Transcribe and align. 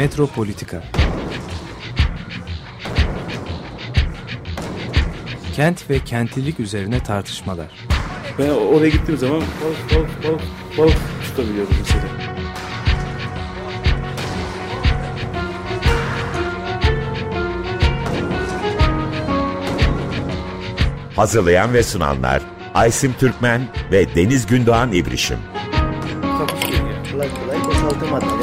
Metropolitika 0.00 0.82
Kent 5.56 5.90
ve 5.90 5.98
kentlilik 5.98 6.60
üzerine 6.60 7.02
tartışmalar. 7.02 7.66
Ben 8.38 8.48
oraya 8.48 8.88
gittiğim 8.88 9.18
zaman 9.20 9.40
balık 9.40 9.94
balık 9.94 10.24
balık 10.24 10.40
balık 10.78 10.96
tutabiliyordum 11.24 11.74
mesela. 11.78 12.02
Hazırlayan 21.16 21.74
ve 21.74 21.82
sunanlar 21.82 22.42
Aysim 22.74 23.12
Türkmen 23.12 23.62
ve 23.92 24.14
Deniz 24.14 24.46
Gündoğan 24.46 24.92
İbrişim. 24.92 25.38
Kolay 27.12 27.28
kolay 27.28 27.64
boşaltamadı. 27.64 28.39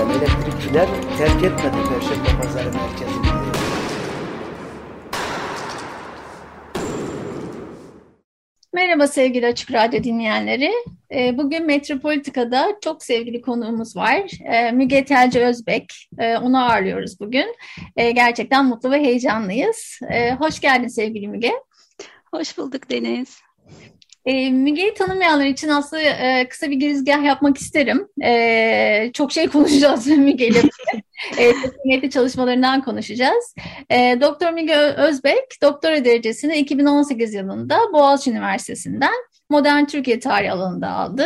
Terk 1.18 1.44
etmedi 1.44 1.78
Perşembe 1.90 2.42
Pazarı 2.42 2.72
merkezini. 2.74 3.28
Merhaba 8.74 9.08
sevgili 9.08 9.46
Açık 9.48 9.72
Radyo 9.74 10.04
dinleyenleri. 10.04 10.72
Ee, 11.12 11.38
Bugün 11.38 11.66
Metropolitika'da 11.66 12.68
çok 12.84 13.04
sevgili 13.04 13.42
konuğumuz 13.42 13.96
var. 13.96 14.32
Ee, 14.54 14.72
Müge 14.72 15.06
Telci 15.06 15.40
Özbek. 15.40 16.10
Ee, 16.20 16.38
Onu 16.38 16.66
ağırlıyoruz 16.66 17.20
bugün. 17.20 17.56
Gerçekten 17.98 18.66
mutlu 18.66 18.92
ve 18.92 19.00
heyecanlıyız. 19.00 20.00
Hoş 20.40 20.60
geldin 20.60 20.88
sevgili 20.88 21.28
Müge. 21.28 21.52
Hoş 22.34 22.58
bulduk 22.58 22.90
Deniz. 22.90 23.40
E, 24.28 24.52
Müge'yi 24.52 24.94
tanımayanlar 24.94 25.46
için 25.46 25.70
aslında 25.70 26.02
e, 26.04 26.48
kısa 26.50 26.70
bir 26.70 26.76
girizgah 26.76 27.24
yapmak 27.24 27.58
isterim. 27.58 28.08
E, 28.24 29.12
çok 29.14 29.32
şey 29.32 29.48
konuşacağız 29.50 30.08
Müge 30.08 30.48
ile. 30.48 30.62
e, 32.04 32.10
çalışmalarından 32.10 32.82
konuşacağız. 32.82 33.56
E, 33.90 34.18
Doktor 34.22 34.52
Müge 34.52 34.76
Özbek 34.78 35.62
doktora 35.62 36.06
derecesini 36.06 36.58
2018 36.58 37.34
yılında 37.34 37.80
Boğaziçi 37.94 38.32
Üniversitesi'nden 38.32 39.27
Modern 39.50 39.86
Türkiye 39.86 40.20
Tarihi 40.20 40.52
alanında 40.52 40.90
aldı. 40.90 41.26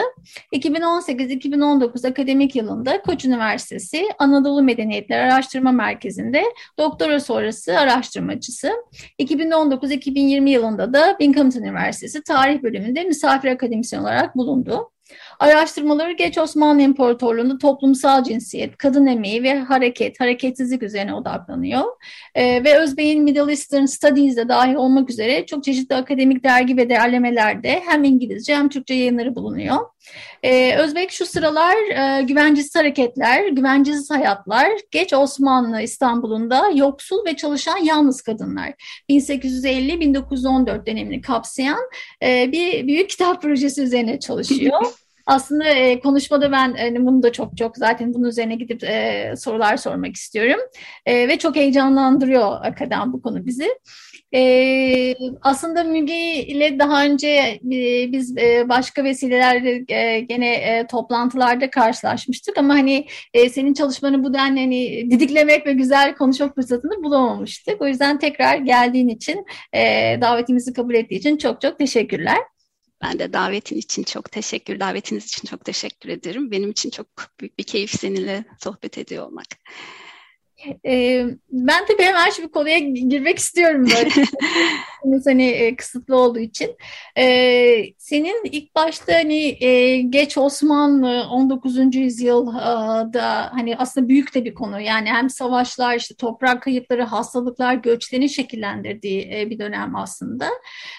2018-2019 0.53 2.07
akademik 2.07 2.55
yılında 2.55 3.01
Koç 3.01 3.25
Üniversitesi 3.25 4.09
Anadolu 4.19 4.61
Medeniyetleri 4.63 5.21
Araştırma 5.21 5.71
Merkezi'nde 5.71 6.43
doktora 6.77 7.19
sonrası 7.19 7.79
araştırmacısı. 7.79 8.71
2019-2020 9.19 10.49
yılında 10.49 10.93
da 10.93 11.17
Binghamton 11.19 11.61
Üniversitesi 11.61 12.23
Tarih 12.23 12.63
Bölümünde 12.63 13.03
misafir 13.03 13.47
akademisyen 13.47 14.01
olarak 14.01 14.35
bulundu. 14.35 14.91
Araştırmaları 15.41 16.11
Geç 16.11 16.37
Osmanlı 16.37 16.81
İmparatorluğu'nda 16.81 17.57
toplumsal 17.57 18.23
cinsiyet, 18.23 18.77
kadın 18.77 19.05
emeği 19.05 19.43
ve 19.43 19.59
hareket, 19.59 20.19
hareketsizlik 20.19 20.83
üzerine 20.83 21.13
odaklanıyor. 21.13 21.83
E, 22.35 22.63
ve 22.63 22.79
Özbey'in 22.79 23.23
Middle 23.23 23.51
Eastern 23.51 23.85
Studies'de 23.85 24.49
dahil 24.49 24.75
olmak 24.75 25.09
üzere 25.09 25.45
çok 25.45 25.63
çeşitli 25.63 25.95
akademik 25.95 26.43
dergi 26.43 26.77
ve 26.77 26.89
derlemelerde 26.89 27.81
hem 27.85 28.03
İngilizce 28.03 28.55
hem 28.55 28.69
Türkçe 28.69 28.93
yayınları 28.93 29.35
bulunuyor. 29.35 29.77
Ee, 30.43 30.75
Özbek 30.77 31.11
şu 31.11 31.25
sıralar 31.25 31.75
e, 31.75 32.21
güvencesiz 32.21 32.75
hareketler, 32.75 33.47
güvencesiz 33.47 34.11
hayatlar, 34.11 34.69
geç 34.91 35.13
Osmanlı 35.13 35.81
İstanbul'unda 35.81 36.69
yoksul 36.75 37.25
ve 37.25 37.35
çalışan 37.35 37.77
yalnız 37.77 38.21
kadınlar 38.21 38.73
1850-1914 39.09 40.85
dönemini 40.85 41.21
kapsayan 41.21 41.81
e, 42.23 42.51
bir 42.51 42.87
büyük 42.87 43.09
kitap 43.09 43.41
projesi 43.41 43.81
üzerine 43.81 44.19
çalışıyor. 44.19 44.81
Aslında 45.25 45.65
e, 45.65 45.99
konuşmada 45.99 46.51
ben 46.51 46.75
e, 46.75 47.05
bunu 47.05 47.23
da 47.23 47.31
çok 47.31 47.57
çok 47.57 47.77
zaten 47.77 48.13
bunun 48.13 48.27
üzerine 48.27 48.55
gidip 48.55 48.83
e, 48.83 49.33
sorular 49.37 49.77
sormak 49.77 50.15
istiyorum. 50.15 50.59
E, 51.05 51.27
ve 51.27 51.37
çok 51.37 51.55
heyecanlandırıyor 51.55 52.41
hakikaten 52.41 53.13
bu 53.13 53.21
konu 53.21 53.45
bizi. 53.45 53.67
E, 54.33 55.15
aslında 55.41 55.83
Müge 55.83 56.45
ile 56.45 56.79
daha 56.79 57.05
önce 57.05 57.27
e, 57.27 58.11
biz 58.11 58.37
e, 58.37 58.69
başka 58.69 59.03
vesilelerle 59.03 59.85
e, 59.87 60.19
gene 60.19 60.53
e, 60.53 60.87
toplantılarda 60.87 61.69
karşılaşmıştık 61.69 62.57
ama 62.57 62.73
hani 62.73 63.07
e, 63.33 63.49
senin 63.49 63.73
çalışmanı 63.73 64.23
bu 64.23 64.33
denli 64.33 64.59
hani 64.59 65.11
didiklemek 65.11 65.67
ve 65.67 65.73
güzel 65.73 66.15
konuşmak 66.15 66.55
fırsatını 66.55 67.03
bulamamıştık. 67.03 67.81
O 67.81 67.87
yüzden 67.87 68.19
tekrar 68.19 68.57
geldiğin 68.57 69.07
için 69.07 69.45
e, 69.73 69.81
davetimizi 70.21 70.73
kabul 70.73 70.93
ettiği 70.93 71.15
için 71.15 71.37
çok 71.37 71.61
çok 71.61 71.79
teşekkürler. 71.79 72.37
Ben 73.01 73.19
de 73.19 73.33
davetin 73.33 73.77
için 73.77 74.03
çok 74.03 74.31
teşekkür, 74.31 74.79
davetiniz 74.79 75.25
için 75.25 75.47
çok 75.47 75.65
teşekkür 75.65 76.09
ederim. 76.09 76.51
Benim 76.51 76.71
için 76.71 76.89
çok 76.89 77.07
büyük 77.39 77.59
bir 77.59 77.63
keyif 77.63 77.99
seninle 77.99 78.45
sohbet 78.63 78.97
ediyor 78.97 79.25
olmak. 79.25 79.47
Ee, 80.85 81.25
ben 81.51 81.85
tabii 81.85 82.03
hemen 82.03 82.29
şu 82.29 82.43
bir 82.43 82.47
konuya 82.47 82.79
girmek 82.79 83.37
istiyorum 83.37 83.85
böyle. 83.85 84.09
hani 85.25 85.49
e, 85.49 85.75
kısıtlı 85.75 86.15
olduğu 86.15 86.39
için. 86.39 86.75
Ee, 87.17 87.83
senin 87.97 88.43
ilk 88.43 88.75
başta 88.75 89.13
hani 89.13 89.63
e, 89.63 90.01
geç 90.01 90.37
Osmanlı 90.37 91.23
19. 91.29 91.95
yüzyılda 91.95 93.51
hani 93.53 93.77
aslında 93.77 94.09
büyük 94.09 94.35
de 94.35 94.45
bir 94.45 94.53
konu. 94.53 94.81
Yani 94.81 95.09
hem 95.09 95.29
savaşlar, 95.29 95.95
işte 95.95 96.15
toprak 96.15 96.61
kayıpları, 96.61 97.03
hastalıklar, 97.03 97.73
göçlerin 97.73 98.27
şekillendirdiği 98.27 99.31
e, 99.35 99.49
bir 99.49 99.59
dönem 99.59 99.95
aslında. 99.95 100.49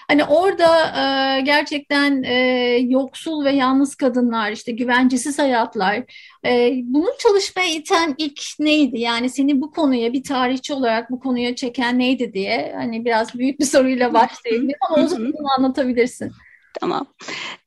Hani 0.07 0.23
orada 0.23 0.87
e, 0.87 1.41
gerçekten 1.41 2.23
e, 2.23 2.33
yoksul 2.81 3.45
ve 3.45 3.51
yalnız 3.51 3.95
kadınlar, 3.95 4.51
işte 4.51 4.71
güvencesiz 4.71 5.39
hayatlar, 5.39 6.03
e, 6.45 6.71
bunu 6.83 7.07
çalışmaya 7.19 7.69
iten 7.69 8.15
ilk 8.17 8.41
neydi? 8.59 8.99
Yani 8.99 9.29
seni 9.53 9.61
bu 9.61 9.71
konuya 9.71 10.13
bir 10.13 10.23
tarihçi 10.23 10.73
olarak 10.73 11.11
bu 11.11 11.19
konuya 11.19 11.55
çeken 11.55 11.99
neydi 11.99 12.33
diye 12.33 12.73
hani 12.75 13.05
biraz 13.05 13.35
büyük 13.35 13.59
bir 13.59 13.65
soruyla 13.65 14.13
başlayayım 14.13 14.69
ama 14.89 15.05
uzun 15.05 15.33
anlatabilirsin. 15.57 16.31
Tamam. 16.79 17.07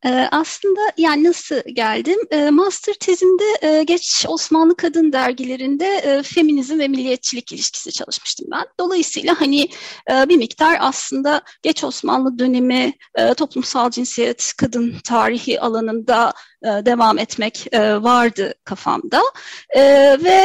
Ee, 0.05 0.29
aslında 0.31 0.81
yani 0.97 1.25
nasıl 1.25 1.61
geldim? 1.73 2.19
Ee, 2.31 2.51
master 2.51 2.95
tezimde 2.95 3.45
e, 3.63 3.83
geç 3.83 4.25
Osmanlı 4.29 4.77
kadın 4.77 5.13
dergilerinde 5.13 5.87
e, 5.87 6.23
feminizm 6.23 6.79
ve 6.79 6.89
milliyetçilik 6.89 7.53
ilişkisi 7.53 7.93
çalışmıştım 7.93 8.47
ben. 8.53 8.65
Dolayısıyla 8.81 9.41
hani 9.41 9.69
e, 10.11 10.29
bir 10.29 10.37
miktar 10.37 10.77
aslında 10.81 11.43
geç 11.63 11.85
Osmanlı 11.85 12.39
dönemi 12.39 12.93
e, 13.15 13.35
toplumsal 13.35 13.91
cinsiyet, 13.91 14.53
kadın 14.59 14.95
tarihi 15.05 15.61
alanında 15.61 16.33
e, 16.63 16.67
devam 16.67 17.19
etmek 17.19 17.67
e, 17.73 18.03
vardı 18.03 18.55
kafamda. 18.65 19.23
E, 19.71 19.83
ve 20.25 20.41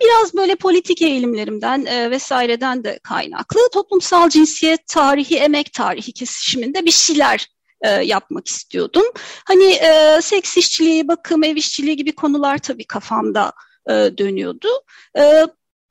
biraz 0.00 0.34
böyle 0.34 0.54
politik 0.54 1.02
eğilimlerimden 1.02 1.84
e, 1.86 2.10
vesaireden 2.10 2.84
de 2.84 2.98
kaynaklı 3.02 3.60
toplumsal 3.72 4.28
cinsiyet 4.28 4.86
tarihi, 4.86 5.36
emek 5.36 5.72
tarihi 5.72 6.12
kesişiminde 6.12 6.84
bir 6.84 6.90
şeyler 6.90 7.53
e, 7.84 7.88
yapmak 7.88 8.48
istiyordum. 8.48 9.04
Hani 9.44 9.72
e, 9.72 10.18
seks 10.22 10.56
işçiliği, 10.56 11.08
bakım, 11.08 11.44
ev 11.44 11.56
işçiliği 11.56 11.96
gibi 11.96 12.14
konular 12.14 12.58
tabii 12.58 12.84
kafamda 12.84 13.52
e, 13.88 13.92
dönüyordu. 13.92 14.68
E, 15.16 15.22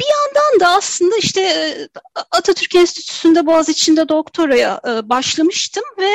bir 0.02 0.08
yandan 0.12 0.60
da 0.60 0.78
aslında 0.78 1.18
işte 1.18 1.42
e, 1.42 1.88
Atatürk 2.32 2.76
Enstitüsü'nde 2.76 3.46
Boğaziçi'nde 3.46 4.10
doktoraya 4.10 4.82
e, 4.88 5.10
başlamıştım 5.10 5.84
ve 6.00 6.12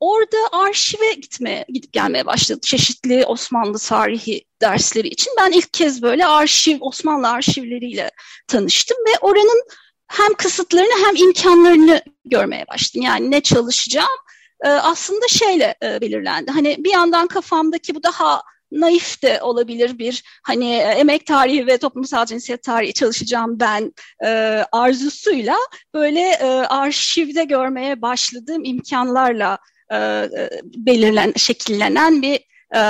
orada 0.00 0.36
arşive 0.52 1.12
gitmeye 1.12 1.64
gidip 1.68 1.92
gelmeye 1.92 2.26
başladı 2.26 2.60
çeşitli 2.62 3.26
Osmanlı 3.26 3.78
tarihi 3.78 4.44
dersleri 4.62 5.08
için. 5.08 5.32
Ben 5.38 5.52
ilk 5.52 5.72
kez 5.72 6.02
böyle 6.02 6.26
arşiv 6.26 6.76
Osmanlı 6.80 7.28
arşivleriyle 7.28 8.10
tanıştım 8.48 8.96
ve 9.06 9.18
oranın 9.20 9.62
hem 10.06 10.34
kısıtlarını 10.34 11.06
hem 11.06 11.16
imkanlarını 11.16 12.02
görmeye 12.24 12.64
başladım. 12.68 13.02
Yani 13.02 13.30
ne 13.30 13.40
çalışacağım 13.40 14.18
e, 14.64 14.68
aslında 14.68 15.28
şeyle 15.28 15.74
e, 15.82 16.00
belirlendi. 16.00 16.50
Hani 16.50 16.84
bir 16.84 16.92
yandan 16.92 17.26
kafamdaki 17.26 17.94
bu 17.94 18.02
daha 18.02 18.42
naif 18.72 19.22
de 19.22 19.42
olabilir 19.42 19.98
bir 19.98 20.22
hani 20.42 20.74
e, 20.74 20.78
emek 20.78 21.26
tarihi 21.26 21.66
ve 21.66 21.78
toplumsal 21.78 22.26
cinsiyet 22.26 22.62
tarihi 22.62 22.92
çalışacağım 22.92 23.60
ben 23.60 23.92
e, 24.24 24.28
arzusuyla 24.72 25.56
böyle 25.94 26.20
e, 26.20 26.46
arşivde 26.46 27.44
görmeye 27.44 28.02
başladığım 28.02 28.64
imkanlarla 28.64 29.58
e, 29.90 29.96
e 29.96 30.50
belirlen 30.64 31.32
şekillenen 31.36 32.22
bir 32.22 32.40
e, 32.74 32.80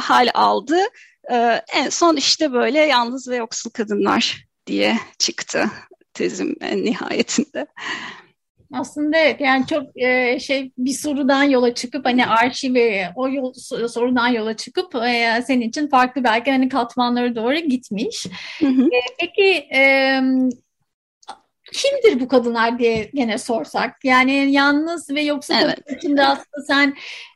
hal 0.00 0.28
aldı. 0.34 0.78
E, 1.30 1.62
en 1.74 1.88
son 1.88 2.16
işte 2.16 2.52
böyle 2.52 2.78
yalnız 2.78 3.28
ve 3.28 3.36
yoksul 3.36 3.70
kadınlar 3.70 4.44
diye 4.66 4.98
çıktı 5.18 5.70
tezim 6.14 6.56
en 6.60 6.84
nihayetinde. 6.84 7.66
Aslında 8.72 9.16
evet 9.16 9.40
yani 9.40 9.66
çok 9.66 10.02
e, 10.02 10.38
şey 10.40 10.72
bir 10.78 10.92
sorudan 10.92 11.42
yola 11.44 11.74
çıkıp 11.74 12.06
hani 12.06 12.26
arşivi 12.26 13.06
o 13.16 13.28
yol, 13.28 13.52
sorudan 13.88 14.28
yola 14.28 14.56
çıkıp 14.56 14.94
e, 14.94 15.42
senin 15.46 15.68
için 15.68 15.88
farklı 15.88 16.24
belki 16.24 16.50
hani 16.50 16.68
katmanları 16.68 17.36
doğru 17.36 17.54
gitmiş. 17.54 18.26
Hı 18.60 18.66
hı. 18.66 18.82
E, 18.82 19.00
peki 19.18 19.68
e, 19.74 20.20
kimdir 21.72 22.20
bu 22.20 22.28
kadınlar 22.28 22.78
diye 22.78 23.10
gene 23.14 23.38
sorsak. 23.38 24.04
Yani 24.04 24.52
yalnız 24.52 25.10
ve 25.10 25.22
yoksa 25.22 25.60
evet. 25.60 25.78
içinde 25.96 26.26
aslında 26.26 26.66
sen 26.66 26.94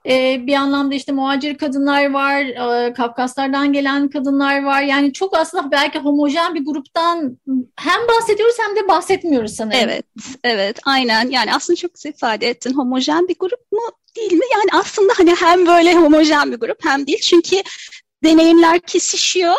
e, 0.08 0.46
bir 0.46 0.54
anlamda 0.54 0.94
işte 0.94 1.12
muhacir 1.12 1.58
kadınlar 1.58 2.10
var, 2.10 2.40
e, 2.40 2.92
Kafkaslardan 2.92 3.72
gelen 3.72 4.08
kadınlar 4.08 4.62
var. 4.62 4.82
Yani 4.82 5.12
çok 5.12 5.36
aslında 5.36 5.70
belki 5.70 5.98
homojen 5.98 6.54
bir 6.54 6.64
gruptan 6.64 7.38
hem 7.76 8.00
bahsediyoruz 8.08 8.56
hem 8.58 8.76
de 8.76 8.88
bahsetmiyoruz 8.88 9.54
sanırım. 9.54 9.78
Evet, 9.82 10.04
evet 10.44 10.78
aynen. 10.87 11.28
Yani 11.28 11.54
aslında 11.54 11.76
çok 11.76 11.94
güzel 11.94 12.10
ifade 12.10 12.48
ettin. 12.48 12.75
Homojen 12.75 13.28
bir 13.28 13.37
grup 13.38 13.72
mu 13.72 13.80
değil 14.16 14.32
mi? 14.32 14.44
Yani 14.52 14.82
aslında 14.82 15.12
hani 15.16 15.34
hem 15.34 15.66
böyle 15.66 15.94
homojen 15.94 16.52
bir 16.52 16.56
grup 16.56 16.84
hem 16.84 17.06
değil. 17.06 17.20
Çünkü 17.20 17.56
deneyimler 18.25 18.80
kesişiyor 18.80 19.54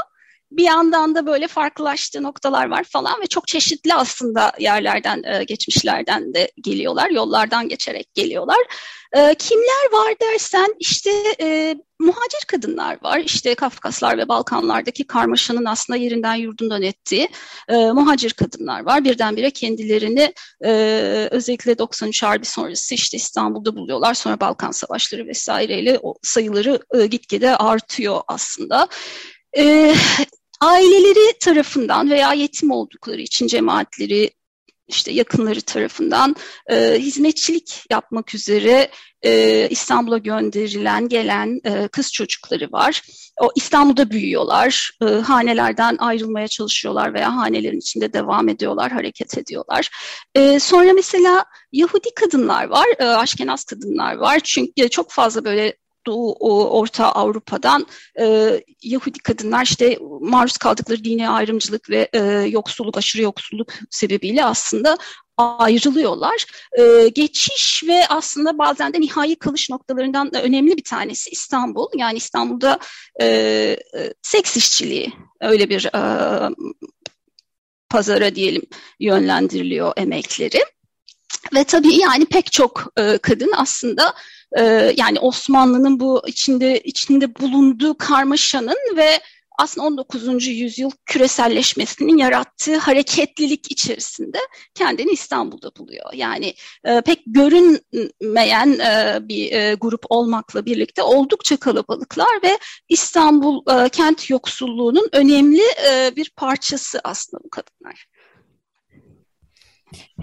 bir 0.57 0.63
yandan 0.63 1.15
da 1.15 1.25
böyle 1.25 1.47
farklılaştığı 1.47 2.23
noktalar 2.23 2.69
var 2.69 2.83
falan 2.83 3.21
ve 3.21 3.27
çok 3.27 3.47
çeşitli 3.47 3.93
aslında 3.93 4.51
yerlerden, 4.59 5.23
e, 5.23 5.43
geçmişlerden 5.43 6.33
de 6.33 6.51
geliyorlar, 6.61 7.09
yollardan 7.09 7.69
geçerek 7.69 8.13
geliyorlar. 8.13 8.57
E, 9.13 9.35
kimler 9.35 9.91
var 9.91 10.13
dersen 10.21 10.75
işte 10.79 11.11
e, 11.41 11.75
muhacir 11.99 12.45
kadınlar 12.47 12.97
var, 13.03 13.19
işte 13.19 13.55
Kafkaslar 13.55 14.17
ve 14.17 14.27
Balkanlardaki 14.27 15.07
karmaşanın 15.07 15.65
aslında 15.65 15.97
yerinden 15.97 16.35
yurdundan 16.35 16.81
ettiği 16.81 17.29
muhacir 17.69 18.33
kadınlar 18.33 18.85
var. 18.85 19.03
Birdenbire 19.03 19.51
kendilerini 19.51 20.33
özellikle 21.31 21.77
93 21.77 22.23
Harbi 22.23 22.45
sonrası 22.45 22.95
işte 22.95 23.17
İstanbul'da 23.17 23.75
buluyorlar. 23.75 24.13
Sonra 24.13 24.39
Balkan 24.39 24.71
Savaşları 24.71 25.27
vesaireyle 25.27 25.99
o 26.01 26.15
sayıları 26.23 26.79
gitgide 27.05 27.57
artıyor 27.57 28.21
aslında. 28.27 28.87
E, 29.57 29.95
aileleri 30.61 31.39
tarafından 31.39 32.09
veya 32.09 32.33
yetim 32.33 32.71
oldukları 32.71 33.21
için 33.21 33.47
cemaatleri 33.47 34.31
işte 34.87 35.11
yakınları 35.11 35.61
tarafından 35.61 36.35
e, 36.69 36.95
hizmetçilik 36.99 37.83
yapmak 37.91 38.35
üzere 38.35 38.91
e, 39.25 39.67
İstanbul'a 39.69 40.17
gönderilen 40.17 41.09
gelen 41.09 41.59
e, 41.65 41.87
kız 41.87 42.13
çocukları 42.13 42.71
var. 42.71 43.01
O 43.41 43.51
İstanbul'da 43.55 44.09
büyüyorlar, 44.09 44.91
e, 45.01 45.05
hanelerden 45.05 45.97
ayrılmaya 45.99 46.47
çalışıyorlar 46.47 47.13
veya 47.13 47.35
hanelerin 47.35 47.79
içinde 47.79 48.13
devam 48.13 48.49
ediyorlar, 48.49 48.91
hareket 48.91 49.37
ediyorlar. 49.37 49.89
E, 50.35 50.59
sonra 50.59 50.93
mesela 50.93 51.45
Yahudi 51.71 52.09
kadınlar 52.15 52.65
var, 52.65 52.85
e, 52.99 53.03
Aşkenaz 53.03 53.63
kadınlar 53.63 54.15
var. 54.15 54.39
Çünkü 54.43 54.89
çok 54.89 55.11
fazla 55.11 55.45
böyle 55.45 55.77
Doğu, 56.07 56.33
Orta 56.79 57.11
Avrupa'dan 57.11 57.87
e, 58.19 58.51
Yahudi 58.83 59.19
kadınlar 59.19 59.63
işte 59.63 59.97
maruz 60.21 60.57
kaldıkları 60.57 61.03
dini 61.03 61.29
ayrımcılık 61.29 61.89
ve 61.89 62.09
e, 62.13 62.19
yoksulluk, 62.49 62.97
aşırı 62.97 63.21
yoksulluk 63.21 63.73
sebebiyle 63.89 64.45
aslında 64.45 64.97
ayrılıyorlar. 65.37 66.45
E, 66.79 67.07
geçiş 67.07 67.83
ve 67.87 68.07
aslında 68.09 68.57
bazen 68.57 68.93
de 68.93 69.01
nihai 69.01 69.35
kalış 69.35 69.69
noktalarından 69.69 70.33
da 70.33 70.41
önemli 70.41 70.77
bir 70.77 70.83
tanesi 70.83 71.29
İstanbul. 71.29 71.87
Yani 71.95 72.17
İstanbul'da 72.17 72.79
e, 73.21 73.25
e, 73.25 73.77
seks 74.21 74.57
işçiliği 74.57 75.13
öyle 75.41 75.69
bir 75.69 75.85
e, 75.85 76.01
pazara 77.89 78.35
diyelim 78.35 78.63
yönlendiriliyor 78.99 79.93
emekleri. 79.97 80.59
Ve 81.55 81.63
tabii 81.63 81.95
yani 81.95 82.25
pek 82.25 82.51
çok 82.51 82.93
e, 82.97 83.17
kadın 83.17 83.51
aslında 83.57 84.13
e, 84.57 84.93
yani 84.97 85.19
Osmanlı'nın 85.19 85.99
bu 85.99 86.23
içinde 86.27 86.79
içinde 86.79 87.35
bulunduğu 87.35 87.97
karmaşanın 87.97 88.97
ve 88.97 89.19
aslında 89.57 89.87
19. 89.87 90.47
yüzyıl 90.47 90.91
küreselleşmesinin 91.05 92.17
yarattığı 92.17 92.77
hareketlilik 92.77 93.71
içerisinde 93.71 94.37
kendini 94.73 95.11
İstanbul'da 95.11 95.71
buluyor. 95.77 96.13
Yani 96.13 96.53
e, 96.83 97.01
pek 97.01 97.23
görünmeyen 97.25 98.79
e, 98.79 99.19
bir 99.27 99.51
e, 99.51 99.73
grup 99.73 100.05
olmakla 100.09 100.65
birlikte 100.65 101.03
oldukça 101.03 101.57
kalabalıklar 101.57 102.43
ve 102.43 102.57
İstanbul 102.89 103.63
e, 103.71 103.89
kent 103.89 104.29
yoksulluğunun 104.29 105.09
önemli 105.11 105.63
e, 105.89 106.15
bir 106.15 106.29
parçası 106.35 107.01
aslında 107.03 107.43
bu 107.43 107.49
kadınlar. 107.49 108.05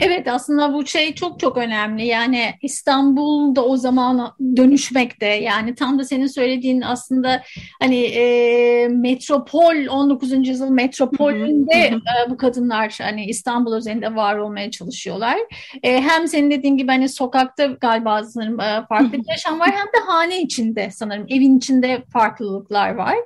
Evet 0.01 0.29
aslında 0.29 0.75
bu 0.75 0.87
şey 0.87 1.15
çok 1.15 1.41
çok 1.41 1.57
önemli. 1.57 2.07
Yani 2.07 2.55
İstanbul'da 2.63 3.65
o 3.65 3.77
zaman 3.77 4.35
dönüşmekte. 4.57 5.27
Yani 5.27 5.75
tam 5.75 5.99
da 5.99 6.05
senin 6.05 6.27
söylediğin 6.27 6.81
aslında 6.81 7.43
hani 7.81 7.97
e, 7.97 8.89
metropol 8.89 9.87
19. 9.91 10.49
yüzyıl 10.49 10.71
metropolünde 10.71 11.75
e, 11.75 12.31
bu 12.31 12.37
kadınlar 12.37 12.99
hani 13.03 13.25
İstanbul 13.25 13.77
üzerinde 13.77 14.15
var 14.15 14.37
olmaya 14.37 14.71
çalışıyorlar. 14.71 15.39
E, 15.83 16.01
hem 16.01 16.29
senin 16.29 16.51
dediğin 16.51 16.77
gibi 16.77 16.89
hani 16.89 17.09
sokakta 17.09 17.67
galiba 17.67 18.25
sanırım 18.25 18.61
e, 18.61 18.87
farklı 18.89 19.13
bir 19.13 19.29
yaşam 19.29 19.61
var 19.61 19.71
hem 19.71 19.87
de 19.87 20.07
hane 20.07 20.41
içinde 20.41 20.91
sanırım 20.91 21.27
evin 21.29 21.59
içinde 21.59 22.03
farklılıklar 22.13 22.95
var. 22.95 23.17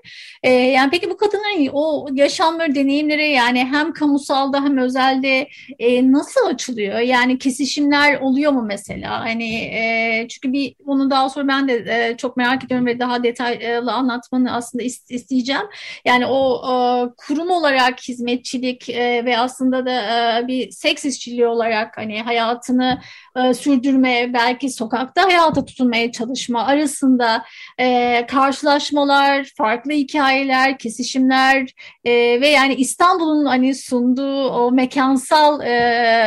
E, 0.43 0.51
yani 0.51 0.91
peki 0.91 1.11
bu 1.11 1.17
kadınların 1.17 1.69
o 1.73 2.07
yaşamları, 2.13 2.75
deneyimleri 2.75 3.31
yani 3.31 3.65
hem 3.65 3.93
kamusalda 3.93 4.65
hem 4.65 4.79
özelde 4.79 5.49
e, 5.79 6.13
nasıl 6.13 6.36
açılıyor? 6.41 6.99
Yani 6.99 7.39
kesişimler 7.39 8.21
oluyor 8.21 8.53
mu 8.53 8.63
mesela? 8.63 9.21
Hani 9.21 9.55
e, 9.55 10.27
çünkü 10.29 10.53
bir 10.53 10.75
bunu 10.87 11.11
daha 11.11 11.31
sonra 11.31 11.49
ben 11.49 11.69
de 11.69 11.75
e, 11.75 12.17
çok 12.17 12.37
merak 12.37 12.65
ediyorum 12.65 12.87
ve 12.87 13.01
daha 13.01 13.23
detaylı 13.23 13.93
anlatmanı 13.93 14.55
aslında 14.55 14.85
isteyeceğim. 15.09 15.67
Yani 16.05 16.27
o 16.27 16.63
e, 16.65 16.75
kurum 17.17 17.51
olarak 17.51 18.01
hizmetçilik 18.01 18.89
e, 18.89 19.25
ve 19.25 19.39
aslında 19.39 19.87
da 19.87 19.93
e, 19.93 20.47
bir 20.49 20.71
seks 20.71 21.05
işçiliği 21.05 21.47
olarak 21.47 21.97
hani 21.97 22.23
hayatını 22.23 23.01
e, 23.37 23.55
sürdürme, 23.55 24.31
belki 24.35 24.71
sokakta 24.71 25.25
hayata 25.25 25.65
tutunmaya 25.65 26.13
çalışma 26.13 26.67
arasında 26.67 27.45
e, 27.79 28.27
karşılaşmalar, 28.27 29.53
farklı 29.57 29.93
hikayeler, 29.93 30.79
kesişimler 30.79 31.75
e, 32.05 32.41
ve 32.41 32.49
yani 32.49 32.75
İstanbul'un 32.75 33.45
hani 33.45 33.75
sunduğu 33.75 34.49
o 34.49 34.73
mekansal 34.73 35.61
e, 35.61 35.71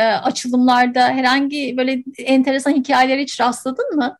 açılımlarda 0.02 1.08
herhangi 1.08 1.74
böyle 1.76 2.04
enteresan 2.18 2.72
hikayelere 2.72 3.22
hiç 3.22 3.40
rastladın 3.40 3.96
mı? 3.96 4.16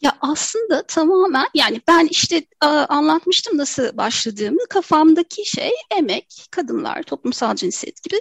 Ya 0.00 0.12
aslında 0.20 0.82
tamamen 0.82 1.46
yani 1.54 1.80
ben 1.88 2.08
işte 2.10 2.44
anlatmıştım 2.88 3.58
nasıl 3.58 3.96
başladığımı. 3.96 4.58
Kafamdaki 4.70 5.50
şey 5.50 5.70
emek, 5.96 6.46
kadınlar, 6.50 7.02
toplumsal 7.02 7.54
cinsiyet 7.54 8.02
gibi. 8.02 8.20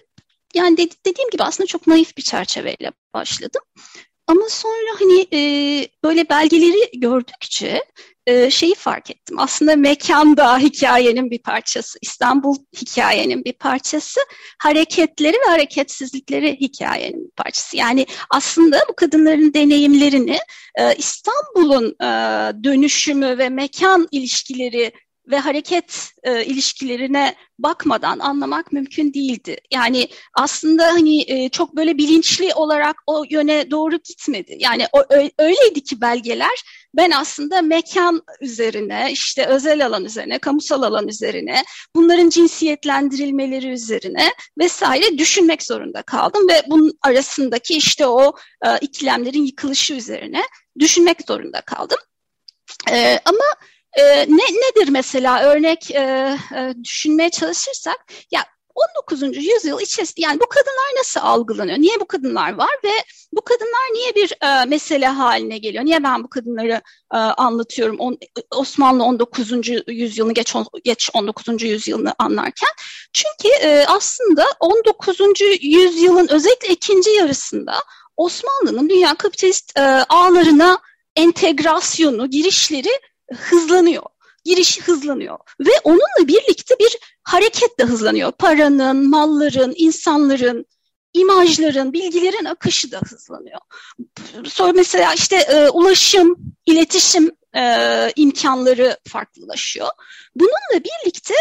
Yani 0.55 0.77
de, 0.77 0.89
dediğim 1.05 1.29
gibi 1.29 1.43
aslında 1.43 1.67
çok 1.67 1.87
naif 1.87 2.17
bir 2.17 2.21
çerçeveyle 2.21 2.91
başladım. 3.13 3.61
Ama 4.31 4.49
sonra 4.49 4.99
hani 4.99 5.27
e, 5.33 5.39
böyle 6.03 6.29
belgeleri 6.29 6.99
gördükçe 6.99 7.83
e, 8.27 8.49
şeyi 8.49 8.75
fark 8.75 9.11
ettim. 9.11 9.39
Aslında 9.39 9.75
mekan 9.75 10.37
da 10.37 10.57
hikayenin 10.57 11.31
bir 11.31 11.39
parçası, 11.39 11.99
İstanbul 12.01 12.55
hikayenin 12.81 13.45
bir 13.45 13.53
parçası, 13.53 14.19
hareketleri 14.59 15.33
ve 15.33 15.49
hareketsizlikleri 15.49 16.57
hikayenin 16.61 17.25
bir 17.25 17.31
parçası. 17.31 17.77
Yani 17.77 18.05
aslında 18.29 18.79
bu 18.89 18.95
kadınların 18.95 19.53
deneyimlerini 19.53 20.37
e, 20.79 20.95
İstanbul'un 20.95 21.95
e, 22.01 22.07
dönüşümü 22.63 23.37
ve 23.37 23.49
mekan 23.49 24.07
ilişkileri 24.11 24.91
ve 25.31 25.39
hareket 25.39 26.11
e, 26.23 26.45
ilişkilerine 26.45 27.35
bakmadan 27.59 28.19
anlamak 28.19 28.71
mümkün 28.71 29.13
değildi. 29.13 29.57
Yani 29.73 30.07
aslında 30.33 30.85
hani 30.87 31.31
e, 31.31 31.49
çok 31.49 31.75
böyle 31.75 31.97
bilinçli 31.97 32.53
olarak 32.53 32.95
o 33.07 33.23
yöne 33.29 33.71
doğru 33.71 33.95
gitmedi. 33.95 34.55
Yani 34.59 34.87
o, 34.93 35.03
öyleydi 35.37 35.83
ki 35.83 36.01
belgeler 36.01 36.63
ben 36.93 37.11
aslında 37.11 37.61
mekan 37.61 38.21
üzerine, 38.41 39.09
işte 39.11 39.45
özel 39.45 39.85
alan 39.85 40.05
üzerine, 40.05 40.39
kamusal 40.39 40.81
alan 40.81 41.07
üzerine, 41.07 41.63
bunların 41.95 42.29
cinsiyetlendirilmeleri 42.29 43.67
üzerine 43.67 44.33
vesaire 44.59 45.17
düşünmek 45.17 45.63
zorunda 45.63 46.01
kaldım 46.01 46.49
ve 46.49 46.63
bunun 46.67 46.93
arasındaki 47.01 47.73
işte 47.73 48.07
o 48.07 48.35
e, 48.65 48.77
ikilemlerin 48.81 49.45
yıkılışı 49.45 49.93
üzerine 49.93 50.41
düşünmek 50.79 51.17
zorunda 51.27 51.61
kaldım. 51.61 51.99
E, 52.91 53.19
ama 53.25 53.45
e, 53.93 54.03
ne 54.27 54.43
nedir 54.43 54.89
mesela 54.89 55.43
örnek 55.43 55.91
e, 55.91 56.37
e, 56.55 56.73
düşünmeye 56.83 57.29
çalışırsak 57.29 58.05
ya 58.31 58.45
19. 58.75 59.21
yüzyıl 59.37 59.79
içerisinde 59.79 60.21
yani 60.21 60.39
bu 60.39 60.49
kadınlar 60.49 60.99
nasıl 60.99 61.19
algılanıyor? 61.23 61.77
Niye 61.77 61.99
bu 61.99 62.05
kadınlar 62.05 62.53
var 62.53 62.69
ve 62.83 62.91
bu 63.33 63.41
kadınlar 63.41 63.93
niye 63.93 64.15
bir 64.15 64.33
e, 64.43 64.65
mesele 64.65 65.07
haline 65.07 65.57
geliyor? 65.57 65.85
Niye 65.85 66.03
ben 66.03 66.23
bu 66.23 66.29
kadınları 66.29 66.81
e, 67.13 67.17
anlatıyorum? 67.17 67.99
On, 67.99 68.17
Osmanlı 68.51 69.03
19. 69.03 69.51
yüzyılını 69.87 70.33
geç 70.33 70.55
geç 70.83 71.09
19. 71.13 71.63
yüzyılını 71.63 72.13
anlarken. 72.19 72.69
Çünkü 73.13 73.55
e, 73.65 73.85
aslında 73.87 74.45
19. 74.59 75.19
yüzyılın 75.61 76.27
özellikle 76.31 76.67
ikinci 76.67 77.09
yarısında 77.09 77.73
Osmanlı'nın 78.17 78.89
dünya 78.89 79.15
kapitalist 79.15 79.77
e, 79.77 79.81
ağlarına 80.09 80.79
entegrasyonu, 81.15 82.29
girişleri 82.29 82.89
hızlanıyor. 83.33 84.03
Giriş 84.45 84.81
hızlanıyor 84.81 85.39
ve 85.59 85.71
onunla 85.83 86.27
birlikte 86.27 86.75
bir 86.79 86.97
hareket 87.23 87.79
de 87.79 87.83
hızlanıyor. 87.83 88.31
Paranın, 88.31 89.09
malların, 89.09 89.73
insanların 89.75 90.65
imajların, 91.13 91.93
bilgilerin 91.93 92.45
akışı 92.45 92.91
da 92.91 92.99
hızlanıyor. 93.09 93.59
Sonra 94.45 94.73
mesela 94.73 95.13
işte 95.13 95.35
e, 95.35 95.69
ulaşım, 95.69 96.35
iletişim 96.65 97.31
e, 97.55 98.13
imkanları 98.15 98.97
farklılaşıyor. 99.07 99.87
Bununla 100.35 100.83
birlikte 100.83 101.33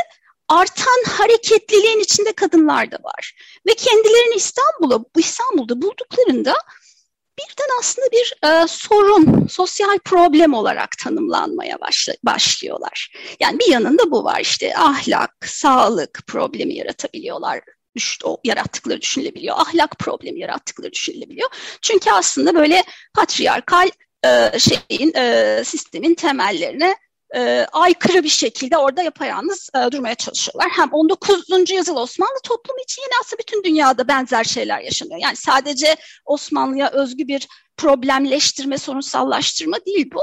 artan 0.48 1.04
hareketliliğin 1.08 2.00
içinde 2.00 2.32
kadınlar 2.32 2.90
da 2.92 2.96
var. 3.04 3.34
Ve 3.66 3.74
kendilerini 3.74 4.34
İstanbul'a, 4.34 5.04
İstanbul'da 5.16 5.82
bulduklarında 5.82 6.54
birden 7.48 7.78
aslında 7.80 8.06
bir 8.12 8.34
e, 8.48 8.66
sorun, 8.68 9.46
sosyal 9.46 9.98
problem 9.98 10.54
olarak 10.54 10.90
tanımlanmaya 10.98 11.80
başla, 11.80 12.12
başlıyorlar. 12.22 13.12
Yani 13.40 13.58
bir 13.58 13.72
yanında 13.72 14.10
bu 14.10 14.24
var 14.24 14.40
işte 14.40 14.76
ahlak, 14.76 15.36
sağlık 15.44 16.20
problemi 16.26 16.74
yaratabiliyorlar 16.74 17.60
düş, 17.96 18.18
o 18.24 18.40
yarattıkları 18.44 19.00
düşünülebiliyor. 19.00 19.56
Ahlak 19.58 19.98
problemi 19.98 20.40
yarattıkları 20.40 20.92
düşünülebiliyor. 20.92 21.48
Çünkü 21.82 22.10
aslında 22.10 22.54
böyle 22.54 22.84
patriarkal 23.14 23.90
e, 24.24 24.58
şeyin 24.58 25.12
e, 25.16 25.62
sistemin 25.64 26.14
temellerine 26.14 26.96
e, 27.36 27.66
aykırı 27.72 28.24
bir 28.24 28.28
şekilde 28.28 28.78
orada 28.78 29.02
yapayalnız 29.02 29.70
e, 29.76 29.92
durmaya 29.92 30.14
çalışıyorlar. 30.14 30.68
Hem 30.76 30.88
19. 30.92 31.70
yüzyıl 31.70 31.96
Osmanlı 31.96 32.40
toplumu 32.44 32.80
için 32.80 33.02
yine 33.02 33.12
aslında 33.22 33.38
bütün 33.38 33.64
dünyada 33.64 34.08
benzer 34.08 34.44
şeyler 34.44 34.80
yaşanıyor. 34.80 35.20
Yani 35.22 35.36
sadece 35.36 35.96
Osmanlı'ya 36.24 36.90
özgü 36.90 37.28
bir 37.28 37.48
problemleştirme, 37.76 38.78
sorunsallaştırma 38.78 39.76
değil 39.86 40.10
bu. 40.14 40.20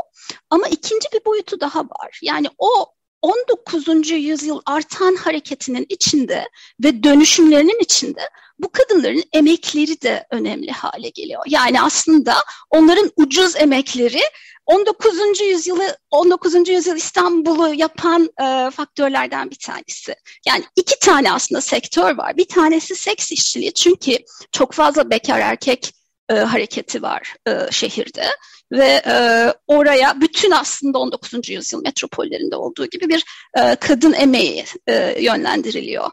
Ama 0.50 0.68
ikinci 0.68 1.08
bir 1.14 1.26
boyutu 1.26 1.60
daha 1.60 1.80
var. 1.80 2.20
Yani 2.24 2.48
o 2.58 2.94
19. 3.22 4.10
yüzyıl 4.10 4.62
artan 4.66 5.16
hareketinin 5.16 5.86
içinde 5.90 6.50
ve 6.84 7.04
dönüşümlerinin 7.04 7.84
içinde 7.84 8.30
bu 8.60 8.72
kadınların 8.72 9.24
emekleri 9.34 10.02
de 10.02 10.28
önemli 10.32 10.72
hale 10.72 11.10
geliyor. 11.10 11.44
Yani 11.48 11.82
aslında 11.82 12.36
onların 12.70 13.12
ucuz 13.16 13.56
emekleri 13.56 14.22
19. 14.68 15.42
yüzyılı 15.42 15.98
19. 16.12 16.70
yüzyıl 16.70 16.96
İstanbul'u 16.96 17.74
yapan 17.74 18.30
e, 18.42 18.72
faktörlerden 18.72 19.52
bir 19.52 19.56
tanesi. 19.56 20.16
Yani 20.48 20.64
iki 20.76 21.00
tane 21.00 21.32
aslında 21.32 21.62
sektör 21.62 22.18
var. 22.18 22.38
Bir 22.38 22.48
tanesi 22.48 22.96
seks 22.96 23.32
işçiliği 23.32 23.74
çünkü 23.74 24.18
çok 24.52 24.74
fazla 24.74 25.10
bekar 25.10 25.40
erkek 25.40 25.94
e, 26.30 26.34
hareketi 26.34 27.02
var 27.02 27.36
e, 27.48 27.72
şehirde 27.72 28.30
ve 28.72 29.02
e, 29.08 29.54
oraya 29.68 30.22
bütün 30.22 30.52
aslında 30.52 31.00
19. 31.00 31.50
yüzyıl 31.50 31.82
metropollerinde 31.82 32.56
olduğu 32.56 32.86
gibi 32.86 33.10
bir 33.10 33.24
e, 33.58 33.76
kadın 33.76 34.14
emeği 34.14 34.66
e, 34.88 35.24
yönlendiriliyor. 35.24 36.12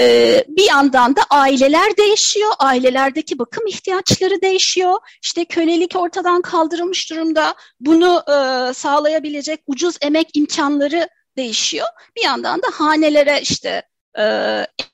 E, 0.00 0.44
bir 0.48 0.68
yandan 0.68 1.16
da 1.16 1.22
aileler 1.30 1.96
değişiyor, 1.96 2.52
ailelerdeki 2.58 3.38
bakım 3.38 3.66
ihtiyaçları 3.66 4.42
değişiyor. 4.42 4.98
İşte 5.22 5.44
kölelik 5.44 5.96
ortadan 5.96 6.42
kaldırılmış 6.42 7.10
durumda. 7.10 7.54
Bunu 7.80 8.22
e, 8.28 8.74
sağlayabilecek 8.74 9.60
ucuz 9.66 9.96
emek 10.02 10.28
imkanları 10.34 11.08
değişiyor. 11.36 11.86
Bir 12.16 12.24
yandan 12.24 12.62
da 12.62 12.66
hanelere 12.72 13.40
işte 13.42 13.82
e, 14.18 14.22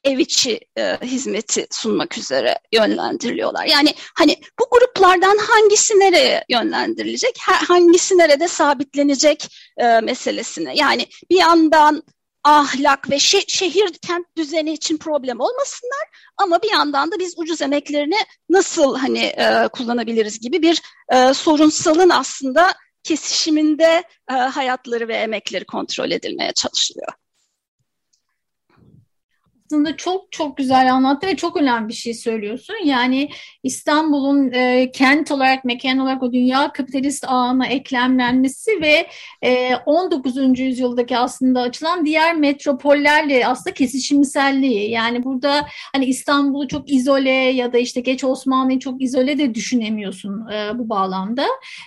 ev 0.05 0.19
içi 0.19 0.61
e, 0.79 0.99
hizmeti 1.03 1.67
sunmak 1.71 2.19
üzere 2.19 2.59
yönlendiriliyorlar. 2.73 3.65
Yani 3.65 3.95
hani 4.15 4.37
bu 4.61 4.69
gruplardan 4.71 5.39
hangisi 5.39 5.95
nereye 5.95 6.45
yönlendirilecek, 6.49 7.39
hangisi 7.41 8.19
nerede 8.19 8.49
sabitlenecek 8.49 9.49
e, 9.77 10.01
meselesine. 10.01 10.73
Yani 10.77 11.07
bir 11.31 11.37
yandan 11.37 12.03
ahlak 12.45 13.11
ve 13.11 13.19
şe 13.19 13.41
şehir 13.41 13.93
kent 14.07 14.27
düzeni 14.37 14.73
için 14.73 14.97
problem 14.97 15.41
olmasınlar 15.41 16.33
ama 16.37 16.63
bir 16.63 16.71
yandan 16.71 17.13
da 17.13 17.19
biz 17.19 17.35
ucuz 17.37 17.63
emeklerini 17.63 18.19
nasıl 18.51 18.97
hani 18.97 19.19
e, 19.19 19.69
kullanabiliriz 19.73 20.41
gibi 20.41 20.63
bir 20.63 20.83
e, 21.13 21.35
sorunsalın 21.35 22.11
aslında 22.11 22.75
kesişiminde 23.03 24.03
e, 24.31 24.35
hayatları 24.35 25.09
ve 25.09 25.17
emekleri 25.17 25.65
kontrol 25.65 26.11
edilmeye 26.11 26.53
çalışılıyor 26.53 27.13
aslında 29.69 29.97
çok 29.97 30.33
çok 30.33 30.57
güzel 30.57 30.93
anlattı 30.93 31.27
ve 31.27 31.37
çok 31.37 31.57
önemli 31.57 31.89
bir 31.89 31.95
şey 31.95 32.15
söylüyorsun. 32.15 32.75
Yani 32.85 33.29
İstanbul'un 33.63 34.53
e, 34.53 34.91
kent 34.93 35.31
olarak, 35.31 35.65
mekan 35.65 35.99
olarak 35.99 36.23
o 36.23 36.33
dünya 36.33 36.73
kapitalist 36.73 37.25
ağına 37.29 37.67
eklemlenmesi 37.67 38.71
ve 38.81 39.07
e, 39.43 39.77
19. 39.87 40.59
yüzyıldaki 40.59 41.19
aslında 41.19 41.61
açılan 41.61 42.07
diğer 42.07 42.37
metropollerle 42.37 43.47
aslında 43.47 43.75
kesişimselliği. 43.75 44.91
Yani 44.91 45.25
burada 45.25 45.67
hani 45.93 46.05
İstanbul'u 46.05 46.69
çok 46.69 46.93
izole 46.93 47.31
ya 47.31 47.73
da 47.73 47.79
işte 47.79 48.01
geç 48.01 48.25
Osmanlı'yı 48.25 48.79
çok 48.79 49.03
izole 49.03 49.39
de 49.39 49.55
düşünemiyorsun 49.55 50.49
e, 50.53 50.79
bu 50.79 50.89
bağlamda. 50.89 51.47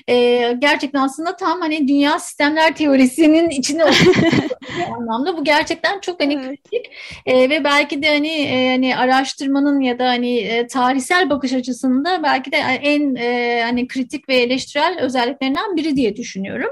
E, 0.10 0.16
gerçekten 0.60 1.00
aslında 1.00 1.36
tam 1.36 1.62
hani 1.62 1.88
dünya 1.88 2.20
sistemler 2.20 2.76
teorisinin 2.76 3.50
içine 3.50 3.84
anlamda 4.98 5.38
bu 5.38 5.44
gerçekten 5.44 6.00
çok 6.00 6.20
hani 6.20 6.42
kritik 6.42 6.86
e, 7.26 7.50
ve 7.50 7.64
belki 7.72 8.02
de 8.04 8.08
hani 8.08 8.28
e, 8.28 8.70
hani 8.72 8.98
araştırmanın 8.98 9.80
ya 9.80 10.00
da 10.00 10.08
hani 10.08 10.38
e, 10.38 10.68
tarihsel 10.68 11.30
bakış 11.30 11.54
açısında 11.54 12.24
belki 12.24 12.52
de 12.52 12.58
en 12.58 13.16
e, 13.16 13.62
hani 13.64 13.88
kritik 13.88 14.30
ve 14.30 14.36
eleştirel 14.36 15.00
özelliklerinden 15.02 15.76
biri 15.76 15.96
diye 15.96 16.16
düşünüyorum. 16.16 16.70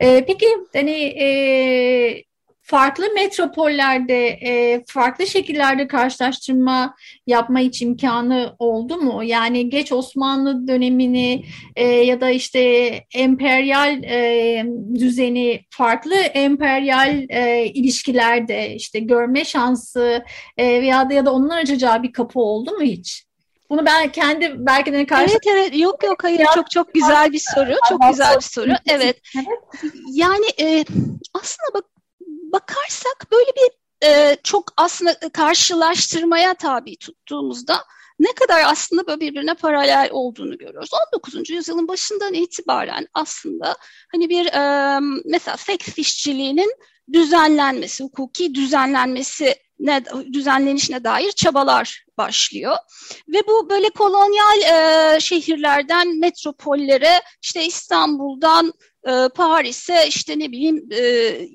Peki 0.00 0.46
hani 0.72 0.92
farklı 2.68 3.04
metropollerde 3.14 4.26
e, 4.28 4.84
farklı 4.86 5.26
şekillerde 5.26 5.88
karşılaştırma 5.88 6.94
yapma 7.26 7.58
hiç 7.58 7.82
imkanı 7.82 8.54
oldu 8.58 8.96
mu? 8.96 9.24
Yani 9.24 9.70
geç 9.70 9.92
Osmanlı 9.92 10.68
dönemini 10.68 11.44
e, 11.76 11.86
ya 11.86 12.20
da 12.20 12.30
işte 12.30 12.60
emperyal 13.14 14.02
e, 14.02 14.64
düzeni 14.94 15.60
farklı 15.70 16.14
emperyal 16.14 17.26
e, 17.28 17.66
ilişkilerde 17.66 18.74
işte 18.74 18.98
görme 18.98 19.44
şansı 19.44 20.24
e, 20.56 20.82
veya 20.82 21.10
da 21.10 21.14
ya 21.14 21.26
da 21.26 21.32
onun 21.32 21.48
açacağı 21.48 22.02
bir 22.02 22.12
kapı 22.12 22.40
oldu 22.40 22.70
mu 22.72 22.82
hiç? 22.82 23.24
Bunu 23.70 23.86
ben 23.86 24.08
kendi 24.08 24.54
belki 24.58 24.92
de 24.92 25.06
karşı... 25.06 25.32
Evet 25.32 25.46
evet 25.52 25.78
yok 25.78 26.04
yok 26.04 26.24
hayır 26.24 26.46
çok 26.54 26.70
çok 26.70 26.94
güzel 26.94 27.32
bir 27.32 27.42
soru. 27.54 27.74
Çok 27.88 28.02
güzel 28.10 28.36
bir 28.36 28.44
soru. 28.44 28.72
Evet. 28.86 29.20
Yani 30.12 30.46
e, 30.60 30.84
aslında 31.34 31.74
bak 31.74 31.84
bakarsak 32.52 33.26
böyle 33.32 33.50
bir 33.56 33.78
e, 34.08 34.36
çok 34.42 34.72
aslında 34.76 35.18
karşılaştırmaya 35.32 36.54
tabi 36.54 36.96
tuttuğumuzda 36.96 37.84
ne 38.18 38.32
kadar 38.32 38.62
aslında 38.64 39.06
böyle 39.06 39.20
birbirine 39.20 39.54
paralel 39.54 40.08
olduğunu 40.12 40.58
görüyoruz. 40.58 40.90
19. 41.12 41.50
yüzyılın 41.50 41.88
başından 41.88 42.34
itibaren 42.34 43.06
aslında 43.14 43.76
hani 44.12 44.28
bir 44.28 44.46
e, 44.46 44.98
mesela 45.24 45.56
seks 45.56 45.98
işçiliğinin 45.98 46.74
düzenlenmesi, 47.12 48.04
hukuki 48.04 48.54
düzenlenmesi 48.54 49.54
ne, 49.78 50.04
düzenlenişine 50.32 51.04
dair 51.04 51.32
çabalar 51.32 52.04
başlıyor. 52.18 52.76
Ve 53.28 53.38
bu 53.48 53.70
böyle 53.70 53.90
kolonyal 53.90 54.60
e, 54.62 55.20
şehirlerden 55.20 56.18
metropollere 56.18 57.20
işte 57.42 57.64
İstanbul'dan 57.64 58.72
e, 59.06 59.28
Paris'e 59.34 60.06
işte 60.08 60.38
ne 60.38 60.52
bileyim 60.52 60.88
e, 60.92 61.02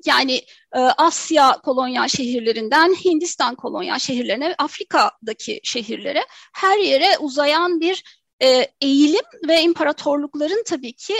yani 0.06 0.34
e, 0.74 0.78
Asya 0.78 1.52
kolonyal 1.64 2.08
şehirlerinden 2.08 2.94
Hindistan 3.04 3.54
kolonyal 3.54 3.98
şehirlerine, 3.98 4.54
Afrika'daki 4.58 5.60
şehirlere 5.62 6.24
her 6.54 6.78
yere 6.78 7.18
uzayan 7.18 7.80
bir 7.80 8.04
e, 8.42 8.66
eğilim 8.80 9.24
ve 9.48 9.62
imparatorlukların 9.62 10.62
tabii 10.66 10.92
ki 10.92 11.14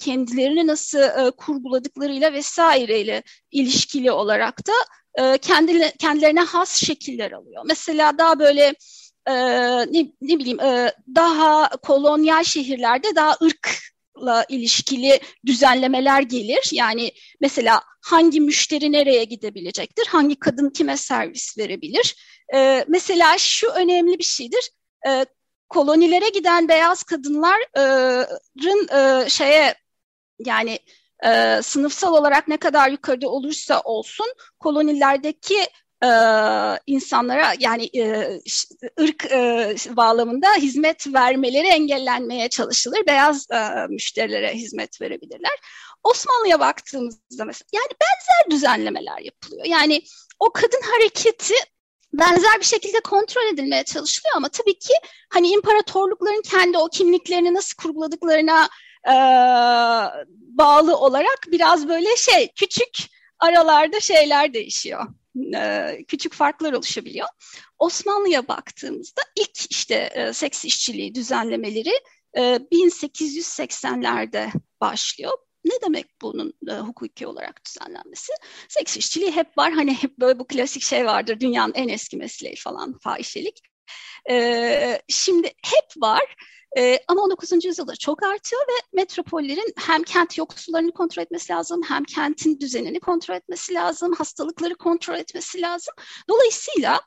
kendilerini 0.00 0.66
nasıl 0.66 0.98
e, 0.98 1.30
kurguladıklarıyla 1.30 2.32
vesaireyle 2.32 3.22
ilişkili 3.50 4.12
olarak 4.12 4.62
da 4.66 4.72
kendi, 5.38 5.92
kendilerine 5.98 6.40
has 6.40 6.84
şekiller 6.84 7.32
alıyor. 7.32 7.62
Mesela 7.66 8.18
daha 8.18 8.38
böyle 8.38 8.74
ne, 9.92 10.12
ne 10.20 10.38
bileyim 10.38 10.58
daha 11.14 11.68
kolonyal 11.68 12.44
şehirlerde 12.44 13.14
daha 13.14 13.36
ırk 13.42 13.87
la 14.26 14.44
ilişkili 14.48 15.20
düzenlemeler 15.46 16.22
gelir. 16.22 16.70
Yani 16.72 17.12
mesela 17.40 17.82
hangi 18.02 18.40
müşteri 18.40 18.92
nereye 18.92 19.24
gidebilecektir? 19.24 20.06
Hangi 20.06 20.38
kadın 20.38 20.70
kime 20.70 20.96
servis 20.96 21.58
verebilir? 21.58 22.16
Ee, 22.54 22.84
mesela 22.88 23.38
şu 23.38 23.70
önemli 23.70 24.18
bir 24.18 24.24
şeydir. 24.24 24.70
Ee, 25.08 25.26
kolonilere 25.68 26.28
giden 26.28 26.68
beyaz 26.68 27.02
kadınların 27.02 28.88
e, 29.24 29.28
şeye 29.28 29.74
yani 30.38 30.78
e, 31.26 31.60
sınıfsal 31.62 32.14
olarak 32.14 32.48
ne 32.48 32.56
kadar 32.56 32.90
yukarıda 32.90 33.28
olursa 33.28 33.80
olsun 33.80 34.26
kolonilerdeki 34.60 35.66
e, 36.04 36.10
insanlara 36.86 37.54
yani 37.58 37.90
e, 37.96 38.38
ırk 39.00 39.24
e, 39.32 39.74
bağlamında 39.90 40.54
hizmet 40.54 41.14
vermeleri 41.14 41.66
engellenmeye 41.66 42.48
çalışılır. 42.48 43.06
Beyaz 43.06 43.46
e, 43.50 43.86
müşterilere 43.88 44.54
hizmet 44.54 45.00
verebilirler. 45.00 45.58
Osmanlı'ya 46.04 46.60
baktığımızda 46.60 47.44
mesela 47.44 47.68
yani 47.72 47.90
benzer 47.90 48.50
düzenlemeler 48.50 49.18
yapılıyor. 49.18 49.66
Yani 49.66 50.02
o 50.38 50.52
kadın 50.52 50.80
hareketi 50.92 51.54
benzer 52.12 52.60
bir 52.60 52.64
şekilde 52.64 53.00
kontrol 53.00 53.54
edilmeye 53.54 53.84
çalışılıyor 53.84 54.36
ama 54.36 54.48
tabii 54.48 54.78
ki 54.78 54.94
hani 55.30 55.48
imparatorlukların 55.48 56.42
kendi 56.42 56.78
o 56.78 56.88
kimliklerini 56.88 57.54
nasıl 57.54 57.76
kurguladıklarına 57.82 58.68
e, 59.08 59.14
bağlı 60.58 60.96
olarak 60.96 61.38
biraz 61.46 61.88
böyle 61.88 62.16
şey 62.16 62.52
küçük 62.56 62.96
aralarda 63.38 64.00
şeyler 64.00 64.54
değişiyor. 64.54 65.06
E, 65.54 66.04
küçük 66.08 66.34
farklar 66.34 66.72
oluşabiliyor. 66.72 67.28
Osmanlı'ya 67.78 68.48
baktığımızda 68.48 69.22
ilk 69.36 69.70
işte 69.70 70.10
e, 70.14 70.32
seks 70.32 70.64
işçiliği 70.64 71.14
düzenlemeleri 71.14 71.92
e, 72.36 72.40
1880'lerde 72.72 74.50
başlıyor. 74.80 75.32
Ne 75.64 75.72
demek 75.86 76.06
bunun 76.22 76.52
e, 76.68 76.72
hukuki 76.72 77.26
olarak 77.26 77.62
düzenlenmesi? 77.66 78.32
Seks 78.68 78.96
işçiliği 78.96 79.30
hep 79.30 79.58
var. 79.58 79.72
Hani 79.72 79.94
hep 79.94 80.18
böyle 80.18 80.38
bu 80.38 80.46
klasik 80.46 80.82
şey 80.82 81.06
vardır. 81.06 81.40
Dünyanın 81.40 81.74
en 81.74 81.88
eski 81.88 82.16
mesleği 82.16 82.56
falan 82.56 82.98
fahişelik. 82.98 83.67
E, 84.30 85.02
şimdi 85.08 85.46
hep 85.46 86.02
var. 86.02 86.36
E, 86.78 86.98
ama 87.08 87.22
19. 87.22 87.64
yüzyılda 87.64 87.96
çok 87.96 88.22
artıyor 88.22 88.62
ve 88.62 88.72
metropollerin 88.92 89.74
hem 89.76 90.02
kent 90.02 90.38
yoksullarını 90.38 90.92
kontrol 90.92 91.22
etmesi 91.22 91.52
lazım, 91.52 91.80
hem 91.88 92.04
kentin 92.04 92.60
düzenini 92.60 93.00
kontrol 93.00 93.34
etmesi 93.34 93.74
lazım, 93.74 94.12
hastalıkları 94.12 94.74
kontrol 94.74 95.14
etmesi 95.14 95.60
lazım. 95.60 95.94
Dolayısıyla 96.28 97.00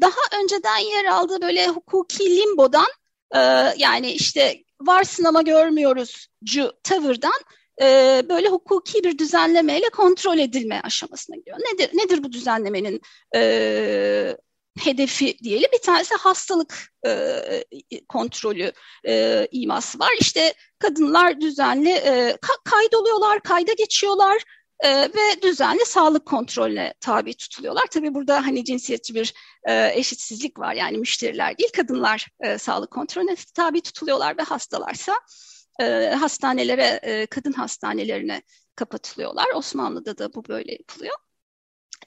daha 0.00 0.40
önceden 0.42 0.78
yer 0.78 1.04
aldığı 1.04 1.40
böyle 1.40 1.68
hukuki 1.68 2.36
limbodan 2.36 2.88
e, 3.34 3.38
yani 3.76 4.10
işte 4.10 4.64
varsın 4.80 5.24
ama 5.24 5.42
görmüyoruz 5.42 6.26
cu 6.44 6.72
tavırdan 6.82 7.40
e, 7.82 8.22
böyle 8.28 8.48
hukuki 8.48 9.04
bir 9.04 9.18
düzenlemeyle 9.18 9.88
kontrol 9.88 10.38
edilme 10.38 10.80
aşamasına 10.84 11.36
gidiyor. 11.36 11.58
Nedir, 11.58 11.90
nedir 11.94 12.24
bu 12.24 12.32
düzenlemenin 12.32 13.00
e, 13.34 14.36
hedefi 14.78 15.38
diyelim. 15.38 15.68
Bir 15.72 15.82
tanesi 15.82 16.14
hastalık 16.14 16.92
e, 17.06 17.64
kontrolü 18.08 18.72
e, 19.08 19.46
iması 19.50 19.98
var. 19.98 20.10
İşte 20.20 20.54
kadınlar 20.78 21.40
düzenli 21.40 21.90
e, 21.90 22.36
kaydoluyorlar, 22.64 23.40
kayda 23.42 23.72
geçiyorlar 23.72 24.42
e, 24.80 25.02
ve 25.02 25.42
düzenli 25.42 25.86
sağlık 25.86 26.26
kontrolüne 26.26 26.94
tabi 27.00 27.34
tutuluyorlar. 27.34 27.86
Tabii 27.90 28.14
burada 28.14 28.46
hani 28.46 28.64
cinsiyetçi 28.64 29.14
bir 29.14 29.34
e, 29.68 29.92
eşitsizlik 29.94 30.58
var. 30.58 30.74
Yani 30.74 30.98
müşteriler 30.98 31.58
değil, 31.58 31.70
kadınlar 31.76 32.28
e, 32.40 32.58
sağlık 32.58 32.90
kontrolüne 32.90 33.36
tabi 33.54 33.80
tutuluyorlar 33.80 34.38
ve 34.38 34.42
hastalarsa 34.42 35.14
e, 35.80 35.84
hastanelere, 36.20 37.00
e, 37.02 37.26
kadın 37.26 37.52
hastanelerine 37.52 38.42
kapatılıyorlar. 38.76 39.46
Osmanlı'da 39.54 40.18
da 40.18 40.34
bu 40.34 40.44
böyle 40.48 40.72
yapılıyor 40.72 41.14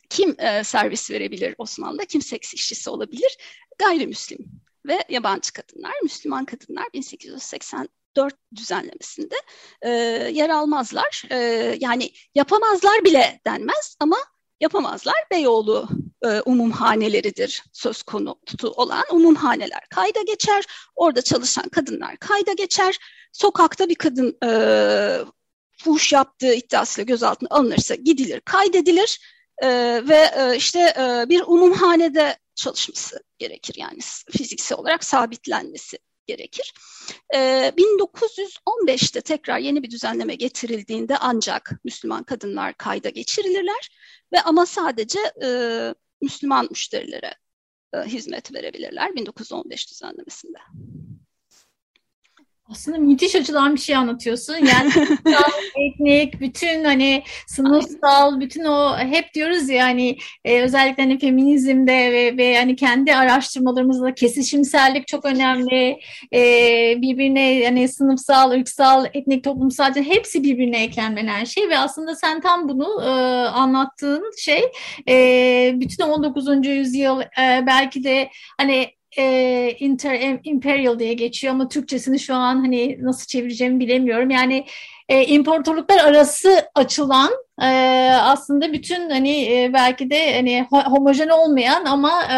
kim 0.09 0.35
e, 0.39 0.63
servis 0.63 1.11
verebilir 1.11 1.55
Osmanlı'da? 1.57 2.05
Kim 2.05 2.21
seks 2.21 2.53
işçisi 2.53 2.89
olabilir? 2.89 3.37
Gayrimüslim 3.79 4.37
ve 4.85 5.03
yabancı 5.09 5.53
kadınlar, 5.53 5.93
Müslüman 6.03 6.45
kadınlar 6.45 6.85
1884 6.93 8.33
düzenlemesinde 8.55 9.35
e, 9.81 9.89
yer 10.33 10.49
almazlar. 10.49 11.23
E, 11.31 11.37
yani 11.79 12.11
yapamazlar 12.35 13.03
bile 13.03 13.39
denmez 13.47 13.95
ama 13.99 14.17
yapamazlar. 14.59 15.15
Beyoğlu 15.31 15.89
e, 16.23 16.41
umumhaneleridir 16.41 17.63
söz 17.73 18.03
konusu 18.03 18.71
olan 18.75 19.03
umumhaneler 19.11 19.81
kayda 19.89 20.21
geçer. 20.21 20.65
Orada 20.95 21.21
çalışan 21.21 21.69
kadınlar 21.69 22.17
kayda 22.17 22.53
geçer. 22.53 22.99
Sokakta 23.31 23.89
bir 23.89 23.95
kadın 23.95 24.37
e, 24.45 24.49
fuhuş 25.77 26.13
yaptığı 26.13 26.53
iddiasıyla 26.53 27.05
gözaltına 27.05 27.49
alınırsa 27.51 27.95
gidilir, 27.95 28.41
kaydedilir 28.41 29.19
e, 29.63 29.67
ve 30.07 30.31
e, 30.37 30.57
işte 30.57 30.79
e, 30.79 31.29
bir 31.29 31.41
umumhanede 31.41 32.37
çalışması 32.55 33.23
gerekir. 33.37 33.75
Yani 33.77 33.99
fiziksel 34.31 34.77
olarak 34.77 35.03
sabitlenmesi 35.03 35.97
gerekir. 36.27 36.73
E, 37.33 37.37
1915'te 37.77 39.21
tekrar 39.21 39.59
yeni 39.59 39.83
bir 39.83 39.91
düzenleme 39.91 40.35
getirildiğinde 40.35 41.17
ancak 41.17 41.71
Müslüman 41.83 42.23
kadınlar 42.23 42.73
kayda 42.73 43.09
geçirilirler 43.09 43.89
ve 44.33 44.41
ama 44.41 44.65
sadece 44.65 45.19
e, 45.43 45.49
Müslüman 46.21 46.67
müşterilere 46.69 47.35
e, 47.93 47.97
hizmet 47.97 48.53
verebilirler 48.53 49.15
1915 49.15 49.91
düzenlemesinde. 49.91 50.57
Aslında 52.71 52.97
müthiş 52.97 53.35
açılan 53.35 53.75
bir 53.75 53.79
şey 53.79 53.95
anlatıyorsun. 53.95 54.53
Yani 54.53 54.91
etnik, 55.75 56.41
bütün 56.41 56.83
hani 56.83 57.23
sınıfsal, 57.47 58.39
bütün 58.39 58.63
o 58.63 58.97
hep 58.97 59.33
diyoruz 59.33 59.69
ya 59.69 59.85
hani 59.85 60.17
e, 60.45 60.61
özellikle 60.61 61.03
hani 61.03 61.19
feminizmde 61.19 62.11
ve, 62.11 62.37
ve 62.37 62.43
yani 62.43 62.75
kendi 62.75 63.15
araştırmalarımızda 63.15 64.15
kesişimsellik 64.15 65.07
çok 65.07 65.25
önemli. 65.25 65.99
E, 66.33 66.41
birbirine 67.01 67.53
yani 67.53 67.87
sınıfsal, 67.87 68.51
ırksal, 68.51 69.05
etnik, 69.13 69.43
toplumsal 69.43 69.95
hepsi 69.95 70.43
birbirine 70.43 70.83
eklemlenen 70.83 71.43
şey 71.43 71.69
ve 71.69 71.77
aslında 71.77 72.15
sen 72.15 72.41
tam 72.41 72.69
bunu 72.69 73.03
e, 73.03 73.09
anlattığın 73.47 74.31
şey 74.37 74.61
e, 75.09 75.71
bütün 75.75 76.03
19. 76.03 76.65
yüzyıl 76.67 77.21
e, 77.21 77.63
belki 77.67 78.03
de 78.03 78.29
hani 78.57 78.96
e, 79.17 79.75
inter, 79.79 80.39
imperial 80.43 80.99
diye 80.99 81.13
geçiyor 81.13 81.53
ama 81.53 81.69
Türkçesini 81.69 82.19
şu 82.19 82.35
an 82.35 82.55
hani 82.55 82.97
nasıl 83.01 83.25
çevireceğimi 83.27 83.79
bilemiyorum. 83.79 84.29
Yani 84.29 84.65
e, 85.09 85.25
imparatorluklar 85.25 85.97
arası 85.97 86.69
açılan 86.75 87.31
e, 87.61 87.65
aslında 88.21 88.73
bütün 88.73 89.09
hani 89.09 89.43
e, 89.43 89.73
belki 89.73 90.09
de 90.09 90.35
hani 90.35 90.65
homojen 90.69 91.29
olmayan 91.29 91.85
ama 91.85 92.23
e, 92.23 92.37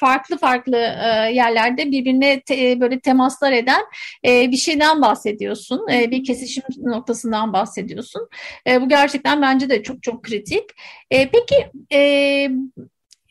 farklı 0.00 0.38
farklı 0.38 0.76
e, 0.76 1.32
yerlerde 1.32 1.90
birbirine 1.90 2.40
te, 2.40 2.80
böyle 2.80 3.00
temaslar 3.00 3.52
eden 3.52 3.82
e, 4.24 4.50
bir 4.50 4.56
şeyden 4.56 5.02
bahsediyorsun. 5.02 5.88
E, 5.92 6.10
bir 6.10 6.24
kesişim 6.24 6.64
noktasından 6.82 7.52
bahsediyorsun. 7.52 8.28
E, 8.66 8.80
bu 8.80 8.88
gerçekten 8.88 9.42
bence 9.42 9.70
de 9.70 9.82
çok 9.82 10.02
çok 10.02 10.22
kritik. 10.24 10.64
E, 11.10 11.28
peki 11.30 11.70
e, 11.92 12.50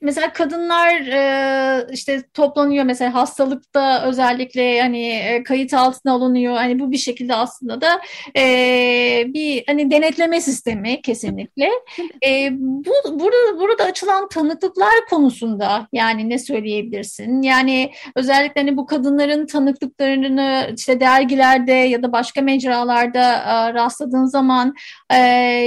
mesela 0.05 0.33
kadınlar 0.33 0.91
e, 0.91 1.87
işte 1.91 2.23
toplanıyor 2.33 2.85
mesela 2.85 3.13
hastalıkta 3.13 4.05
özellikle 4.05 4.81
hani 4.81 5.07
e, 5.09 5.43
kayıt 5.43 5.73
altına 5.73 6.13
alınıyor. 6.13 6.55
Hani 6.55 6.79
bu 6.79 6.91
bir 6.91 6.97
şekilde 6.97 7.35
aslında 7.35 7.81
da 7.81 8.01
e, 8.37 8.43
bir 9.27 9.63
hani 9.67 9.91
denetleme 9.91 10.41
sistemi 10.41 11.01
kesinlikle. 11.01 11.69
E, 12.27 12.49
bu 12.59 12.93
burada 13.05 13.59
burada 13.59 13.83
açılan 13.83 14.29
tanıklıklar 14.29 15.05
konusunda 15.09 15.87
yani 15.93 16.29
ne 16.29 16.39
söyleyebilirsin? 16.39 17.41
Yani 17.41 17.91
özellikle 18.15 18.61
hani 18.61 18.77
bu 18.77 18.85
kadınların 18.85 19.45
tanıklıklarını 19.45 20.73
işte 20.77 20.99
dergilerde 20.99 21.73
ya 21.73 22.03
da 22.03 22.11
başka 22.11 22.41
mecralarda 22.41 23.33
e, 23.33 23.73
rastladığın 23.73 24.25
zaman 24.25 24.73
e, 25.09 25.17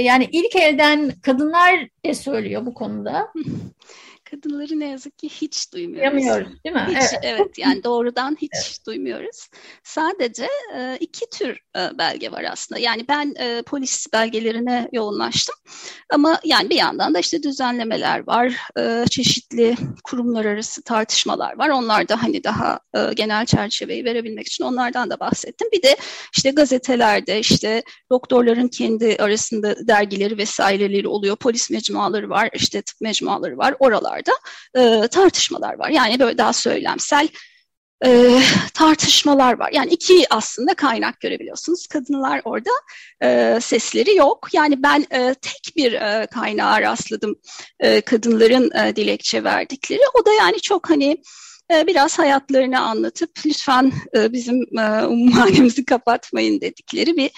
yani 0.03 0.27
ilk 0.31 0.55
elden 0.55 1.11
kadınlar 1.23 1.87
ne 2.05 2.13
söylüyor 2.13 2.65
bu 2.65 2.73
konuda? 2.73 3.27
kadınları 4.31 4.79
ne 4.79 4.87
yazık 4.89 5.17
ki 5.17 5.29
hiç 5.29 5.73
duymuyoruz. 5.73 6.11
Duymuyoruz 6.11 6.63
değil 6.63 6.75
mi? 6.75 6.85
Hiç, 6.89 6.95
evet. 6.95 7.23
evet 7.23 7.57
yani 7.57 7.83
doğrudan 7.83 8.37
hiç 8.41 8.51
evet. 8.55 8.79
duymuyoruz. 8.87 9.47
Sadece 9.83 10.47
e, 10.75 10.97
iki 10.99 11.29
tür 11.29 11.59
e, 11.75 11.97
belge 11.97 12.31
var 12.31 12.43
aslında. 12.51 12.79
Yani 12.81 13.05
ben 13.07 13.33
e, 13.39 13.61
polis 13.61 14.07
belgelerine 14.13 14.89
yoğunlaştım. 14.91 15.55
Ama 16.13 16.39
yani 16.43 16.69
bir 16.69 16.75
yandan 16.75 17.13
da 17.13 17.19
işte 17.19 17.43
düzenlemeler 17.43 18.27
var. 18.27 18.57
E, 18.79 19.05
çeşitli 19.09 19.75
kurumlar 20.03 20.45
arası 20.45 20.81
tartışmalar 20.81 21.57
var. 21.57 21.69
Onlar 21.69 22.09
da 22.09 22.23
hani 22.23 22.43
daha 22.43 22.79
e, 22.95 23.13
genel 23.13 23.45
çerçeveyi 23.45 24.05
verebilmek 24.05 24.47
için 24.47 24.63
onlardan 24.63 25.09
da 25.09 25.19
bahsettim. 25.19 25.67
Bir 25.73 25.83
de 25.83 25.97
işte 26.37 26.51
gazetelerde 26.51 27.39
işte 27.39 27.83
doktorların 28.11 28.67
kendi 28.67 29.17
arasında 29.19 29.87
dergileri 29.87 30.37
vesaireleri 30.37 31.07
oluyor. 31.07 31.35
Polis 31.35 31.69
mecmuaları 31.69 32.29
var, 32.29 32.49
işte 32.53 32.81
tıp 32.81 33.01
mecmuaları 33.01 33.57
var. 33.57 33.75
Oralar 33.79 34.18
konularda 34.19 35.03
e, 35.03 35.07
tartışmalar 35.07 35.79
var. 35.79 35.89
Yani 35.89 36.19
böyle 36.19 36.37
daha 36.37 36.53
söylemsel 36.53 37.27
e, 38.05 38.39
tartışmalar 38.73 39.59
var. 39.59 39.69
Yani 39.73 39.91
iki 39.91 40.25
aslında 40.29 40.73
kaynak 40.73 41.19
görebiliyorsunuz. 41.19 41.87
Kadınlar 41.87 42.41
orada 42.43 42.71
e, 43.23 43.59
sesleri 43.61 44.15
yok. 44.15 44.47
Yani 44.53 44.83
ben 44.83 45.05
e, 45.11 45.33
tek 45.33 45.75
bir 45.75 45.93
e, 45.93 46.27
kaynağa 46.31 46.81
rastladım 46.81 47.35
e, 47.79 48.01
kadınların 48.01 48.71
e, 48.77 48.95
dilekçe 48.95 49.43
verdikleri. 49.43 50.01
O 50.21 50.25
da 50.25 50.33
yani 50.33 50.61
çok 50.61 50.89
hani 50.89 51.17
e, 51.73 51.87
biraz 51.87 52.19
hayatlarını 52.19 52.79
anlatıp 52.79 53.31
lütfen 53.45 53.91
e, 54.15 54.33
bizim 54.33 54.79
e, 54.79 55.05
umumhanemizi 55.05 55.85
kapatmayın 55.85 56.61
dedikleri 56.61 57.17
bir 57.17 57.31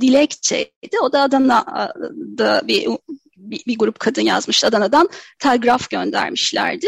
dilekçeydi. 0.00 1.00
O 1.02 1.12
da 1.12 1.22
Adana'da 1.22 2.62
bir 2.68 2.88
bir, 3.50 3.62
bir 3.66 3.78
grup 3.78 3.98
kadın 3.98 4.22
yazmıştı 4.22 4.66
Adana'dan 4.66 5.08
telgraf 5.38 5.90
göndermişlerdi. 5.90 6.86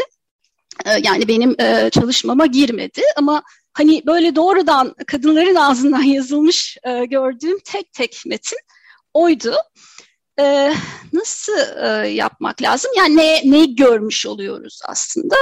E, 0.85 0.91
yani 1.03 1.27
benim 1.27 1.55
e, 1.61 1.89
çalışmama 1.89 2.45
girmedi 2.45 3.01
ama 3.17 3.43
hani 3.73 4.03
böyle 4.05 4.35
doğrudan 4.35 4.95
kadınların 5.07 5.55
ağzından 5.55 6.01
yazılmış 6.03 6.77
e, 6.83 7.05
gördüğüm 7.05 7.59
tek 7.59 7.93
tek 7.93 8.23
metin 8.25 8.59
oydu. 9.13 9.55
e, 10.39 10.73
nasıl 11.13 11.57
e, 11.83 12.07
yapmak 12.07 12.61
lazım? 12.61 12.91
Yani 12.97 13.15
ne, 13.17 13.41
neyi 13.51 13.75
görmüş 13.75 14.25
oluyoruz 14.25 14.79
aslında 14.85 15.35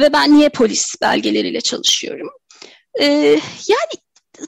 ve 0.00 0.12
ben 0.12 0.38
niye 0.38 0.48
polis 0.48 0.94
belgeleriyle 1.02 1.60
çalışıyorum? 1.60 2.28
E, 3.00 3.06
yani 3.68 3.94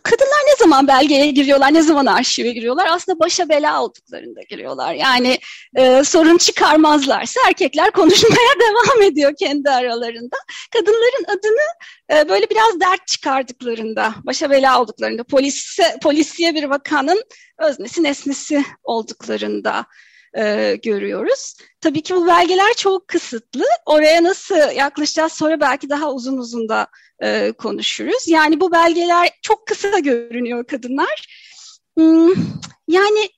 kadınlar 0.03 0.40
ne 0.48 0.57
zaman 0.59 0.88
belgeye 0.88 1.31
giriyorlar, 1.31 1.74
ne 1.74 1.83
zaman 1.83 2.07
arşive 2.07 2.50
giriyorlar? 2.53 2.88
Aslında 2.90 3.18
başa 3.18 3.48
bela 3.48 3.83
olduklarında 3.83 4.40
giriyorlar. 4.42 4.94
Yani 4.94 5.38
e, 5.76 6.05
sorun 6.05 6.38
çıkarmazlarsa 6.38 7.40
erkekler 7.46 7.90
konuşmaya 7.90 8.50
devam 8.61 9.03
ediyor 9.03 9.33
kendi 9.38 9.70
aralarında. 9.70 10.37
Kadınların 10.72 11.24
adını 11.24 11.66
e, 12.12 12.29
böyle 12.29 12.50
biraz 12.50 12.81
dert 12.81 13.07
çıkardıklarında, 13.07 14.14
başa 14.24 14.50
bela 14.50 14.81
olduklarında, 14.81 15.24
polise, 15.24 15.96
polisiye 16.03 16.55
bir 16.55 16.64
vakanın 16.64 17.24
öznesi 17.59 18.03
nesnesi 18.03 18.64
olduklarında 18.83 19.87
e, 20.38 20.76
görüyoruz. 20.83 21.57
Tabii 21.81 22.03
ki 22.03 22.14
bu 22.14 22.27
belgeler 22.27 22.75
çok 22.77 23.09
kısıtlı. 23.09 23.64
Oraya 23.87 24.23
nasıl 24.23 24.73
yaklaşacağız 24.77 25.33
sonra 25.33 25.61
belki 25.61 25.90
daha 25.90 26.12
uzun 26.12 26.38
uzun 26.38 26.69
da 26.69 26.87
e, 27.23 27.53
konuşuruz. 27.53 28.29
Yani 28.29 28.61
bu 28.61 28.73
belgeler 28.73 29.29
çok 29.43 29.66
kısa 29.66 29.99
görünüyor 29.99 30.66
kadınlar. 30.66 31.27
Hmm, 31.97 32.33
yani 32.88 33.29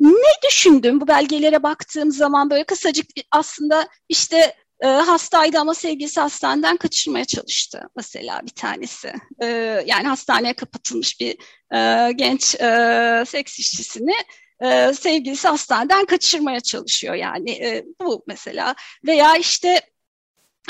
ne 0.00 0.48
düşündüm 0.48 1.00
bu 1.00 1.08
belgelere 1.08 1.62
baktığım 1.62 2.10
zaman 2.12 2.50
böyle 2.50 2.64
kısacık 2.64 3.06
aslında 3.30 3.88
işte 4.08 4.56
e, 4.80 4.86
hastaydı 4.86 5.58
ama 5.58 5.74
sevgilisi 5.74 6.20
hastaneden 6.20 6.76
kaçırmaya 6.76 7.24
çalıştı 7.24 7.82
mesela 7.96 8.40
bir 8.42 8.50
tanesi. 8.50 9.12
E, 9.42 9.46
yani 9.86 10.08
hastaneye 10.08 10.52
kapatılmış 10.52 11.20
bir 11.20 11.36
e, 11.74 12.12
genç 12.12 12.54
e, 12.54 13.24
seks 13.26 13.58
işçisini 13.58 14.14
e, 14.62 14.92
sevgilisi 14.94 15.48
hastaneden 15.48 16.04
kaçırmaya 16.04 16.60
çalışıyor 16.60 17.14
yani 17.14 17.50
e, 17.50 17.84
bu 18.00 18.24
mesela 18.26 18.74
veya 19.06 19.36
işte 19.36 19.80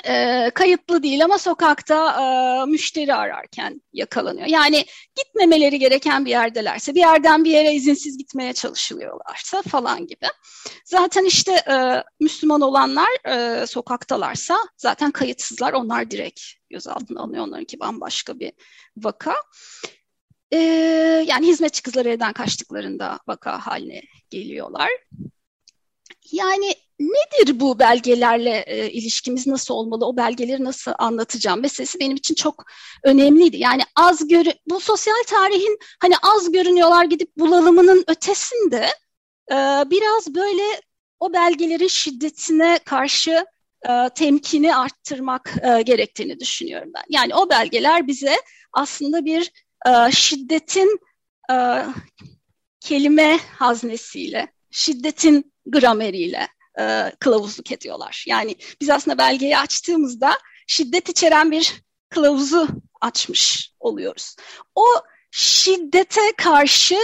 e, 0.08 0.50
kayıtlı 0.54 1.02
değil 1.02 1.24
ama 1.24 1.38
sokakta 1.38 2.22
e, 2.22 2.70
müşteri 2.70 3.14
ararken 3.14 3.82
yakalanıyor. 3.92 4.46
Yani 4.46 4.84
gitmemeleri 5.16 5.78
gereken 5.78 6.24
bir 6.24 6.30
yerdelerse, 6.30 6.94
bir 6.94 7.00
yerden 7.00 7.44
bir 7.44 7.50
yere 7.50 7.74
izinsiz 7.74 8.18
gitmeye 8.18 8.52
çalışılıyorlarsa 8.52 9.62
falan 9.62 10.06
gibi. 10.06 10.26
Zaten 10.84 11.24
işte 11.24 11.52
e, 11.52 12.04
Müslüman 12.20 12.60
olanlar 12.60 13.08
e, 13.28 13.66
sokaktalarsa 13.66 14.56
zaten 14.76 15.10
kayıtsızlar, 15.10 15.72
onlar 15.72 16.10
direkt 16.10 16.40
gözaltına 16.70 17.20
alınıyor. 17.20 17.46
Onlarınki 17.46 17.80
bambaşka 17.80 18.40
bir 18.40 18.52
vaka. 18.96 19.34
E, 20.52 20.58
yani 21.28 21.46
hizmetçi 21.46 21.82
kızlar 21.82 22.06
evden 22.06 22.32
kaçtıklarında 22.32 23.18
vaka 23.26 23.66
haline 23.66 24.02
geliyorlar. 24.30 24.90
Yani 26.32 26.74
nedir 27.00 27.60
bu 27.60 27.78
belgelerle 27.78 28.64
e, 28.66 28.90
ilişkimiz 28.90 29.46
nasıl 29.46 29.74
olmalı, 29.74 30.06
o 30.06 30.16
belgeleri 30.16 30.64
nasıl 30.64 30.92
anlatacağım 30.98 31.60
meselesi 31.60 32.00
benim 32.00 32.16
için 32.16 32.34
çok 32.34 32.64
önemliydi. 33.04 33.56
Yani 33.56 33.82
az 33.96 34.28
gör 34.28 34.44
bu 34.66 34.80
sosyal 34.80 35.22
tarihin 35.26 35.78
hani 36.00 36.14
az 36.22 36.52
görünüyorlar 36.52 37.04
gidip 37.04 37.36
bulalımının 37.36 38.04
ötesinde 38.08 38.88
e, 39.50 39.56
biraz 39.90 40.34
böyle 40.34 40.62
o 41.20 41.32
belgelerin 41.32 41.86
şiddetine 41.86 42.78
karşı 42.84 43.46
e, 43.88 44.08
temkini 44.14 44.76
arttırmak 44.76 45.54
e, 45.62 45.82
gerektiğini 45.82 46.40
düşünüyorum 46.40 46.92
ben. 46.94 47.04
Yani 47.08 47.34
o 47.34 47.50
belgeler 47.50 48.06
bize 48.06 48.36
aslında 48.72 49.24
bir 49.24 49.52
e, 49.86 50.12
şiddetin 50.12 51.00
e, 51.52 51.84
kelime 52.80 53.38
haznesiyle, 53.58 54.52
şiddetin 54.70 55.52
grameriyle 55.66 56.48
e, 56.80 57.12
kılavuzluk 57.20 57.72
ediyorlar. 57.72 58.24
Yani 58.28 58.56
biz 58.80 58.90
aslında 58.90 59.18
belgeyi 59.18 59.58
açtığımızda 59.58 60.38
şiddet 60.66 61.08
içeren 61.08 61.50
bir 61.50 61.82
kılavuzu 62.08 62.68
açmış 63.00 63.72
oluyoruz. 63.80 64.36
O 64.74 64.84
şiddete 65.30 66.32
karşı 66.36 66.98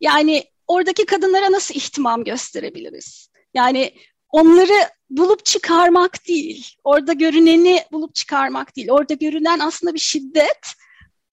yani 0.00 0.44
oradaki 0.66 1.06
kadınlara 1.06 1.52
nasıl 1.52 1.74
ihtimam 1.74 2.24
gösterebiliriz? 2.24 3.28
Yani 3.54 3.94
onları 4.30 4.88
bulup 5.10 5.44
çıkarmak 5.44 6.28
değil, 6.28 6.74
orada 6.84 7.12
görüneni 7.12 7.84
bulup 7.92 8.14
çıkarmak 8.14 8.76
değil. 8.76 8.90
Orada 8.90 9.14
görünen 9.14 9.58
aslında 9.58 9.94
bir 9.94 9.98
şiddet. 9.98 10.74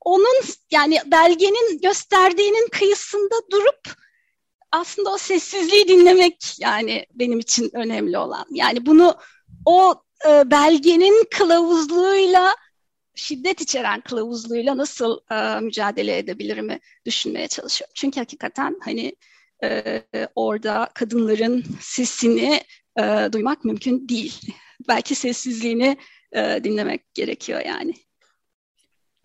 Onun 0.06 0.42
yani 0.72 1.00
belgenin 1.06 1.82
gösterdiğinin 1.82 2.68
kıyısında 2.72 3.36
durup 3.52 3.96
aslında 4.72 5.10
o 5.10 5.18
sessizliği 5.18 5.88
dinlemek 5.88 6.56
yani 6.60 7.06
benim 7.14 7.40
için 7.40 7.70
önemli 7.74 8.18
olan. 8.18 8.46
Yani 8.52 8.86
bunu 8.86 9.18
o 9.66 9.96
e, 10.28 10.52
belgenin 10.52 11.28
kılavuzluğuyla 11.38 12.56
şiddet 13.16 13.62
içeren 13.62 14.02
kılavuzluğuyla 14.02 14.78
nasıl 14.78 15.20
e, 15.32 15.60
mücadele 15.60 16.18
edebilirimi 16.18 16.80
düşünmeye 17.06 17.48
çalışıyorum. 17.48 17.94
Çünkü 17.96 18.20
hakikaten 18.20 18.80
hani 18.84 19.16
e, 19.64 20.02
orada 20.36 20.90
kadınların 20.94 21.66
sesini 21.82 22.62
e, 23.00 23.30
duymak 23.34 23.66
mümkün 23.66 24.10
değil. 24.10 24.42
Belki 24.88 25.16
sessizliğini 25.16 25.98
e, 26.32 26.64
dinlemek 26.64 27.14
gerekiyor 27.14 27.62
yani. 27.66 27.94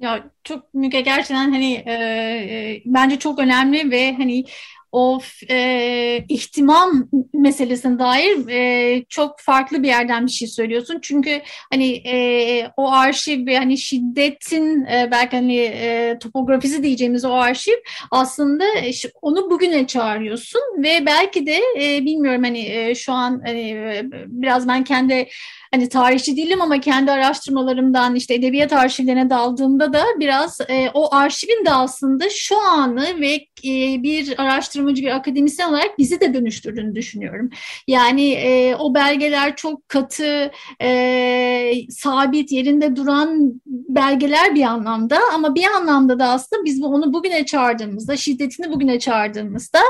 Ya 0.00 0.30
çok 0.44 0.74
Müge 0.74 1.00
gerçekten 1.00 1.50
hani 1.52 1.74
e, 1.86 1.92
e, 1.92 2.82
bence 2.86 3.18
çok 3.18 3.38
önemli 3.38 3.90
ve 3.90 4.12
hani 4.14 4.44
o 4.92 5.20
e, 5.50 6.24
ihtimam 6.28 7.08
meselesine 7.34 7.98
dair 7.98 8.48
e, 8.48 9.04
çok 9.08 9.40
farklı 9.40 9.82
bir 9.82 9.88
yerden 9.88 10.26
bir 10.26 10.30
şey 10.30 10.48
söylüyorsun. 10.48 10.98
Çünkü 11.02 11.42
hani 11.72 11.92
e, 12.06 12.66
o 12.76 12.92
arşiv 12.92 13.46
ve 13.46 13.58
hani 13.58 13.78
şiddetin 13.78 14.84
e, 14.84 15.08
belki 15.10 15.36
hani 15.36 15.56
e, 15.58 16.18
topografisi 16.20 16.82
diyeceğimiz 16.82 17.24
o 17.24 17.32
arşiv 17.32 17.76
aslında 18.10 18.64
işte 18.88 19.10
onu 19.22 19.50
bugüne 19.50 19.86
çağırıyorsun 19.86 20.60
ve 20.78 21.06
belki 21.06 21.46
de 21.46 21.60
e, 21.80 22.04
bilmiyorum 22.04 22.42
hani 22.44 22.68
e, 22.68 22.94
şu 22.94 23.12
an 23.12 23.42
hani 23.46 23.70
e, 23.70 24.02
biraz 24.26 24.68
ben 24.68 24.84
kendi 24.84 25.28
hani 25.70 25.88
tarihçi 25.88 26.36
değilim 26.36 26.62
ama 26.62 26.80
kendi 26.80 27.12
araştırmalarımdan 27.12 28.14
işte 28.14 28.34
edebiyat 28.34 28.72
arşivlerine 28.72 29.30
daldığımda 29.30 29.92
da 29.92 30.04
biraz 30.18 30.60
e, 30.68 30.90
o 30.94 31.14
arşivin 31.14 31.64
de 31.64 31.70
aslında 31.70 32.30
şu 32.30 32.60
anı 32.60 33.20
ve 33.20 33.34
e, 33.64 34.02
bir 34.02 34.34
araştırmacı, 34.42 35.02
bir 35.02 35.16
akademisyen 35.16 35.68
olarak 35.68 35.98
bizi 35.98 36.20
de 36.20 36.34
dönüştürdüğünü 36.34 36.94
düşünüyorum. 36.94 37.50
Yani 37.86 38.32
e, 38.32 38.74
o 38.74 38.94
belgeler 38.94 39.56
çok 39.56 39.88
katı, 39.88 40.50
e, 40.82 41.72
sabit, 41.90 42.52
yerinde 42.52 42.96
duran 42.96 43.60
belgeler 43.66 44.54
bir 44.54 44.62
anlamda 44.62 45.18
ama 45.34 45.54
bir 45.54 45.64
anlamda 45.64 46.18
da 46.18 46.28
aslında 46.28 46.64
biz 46.64 46.82
onu 46.82 47.12
bugüne 47.12 47.46
çağırdığımızda, 47.46 48.16
şiddetini 48.16 48.72
bugüne 48.72 48.98
çağırdığımızda 48.98 49.80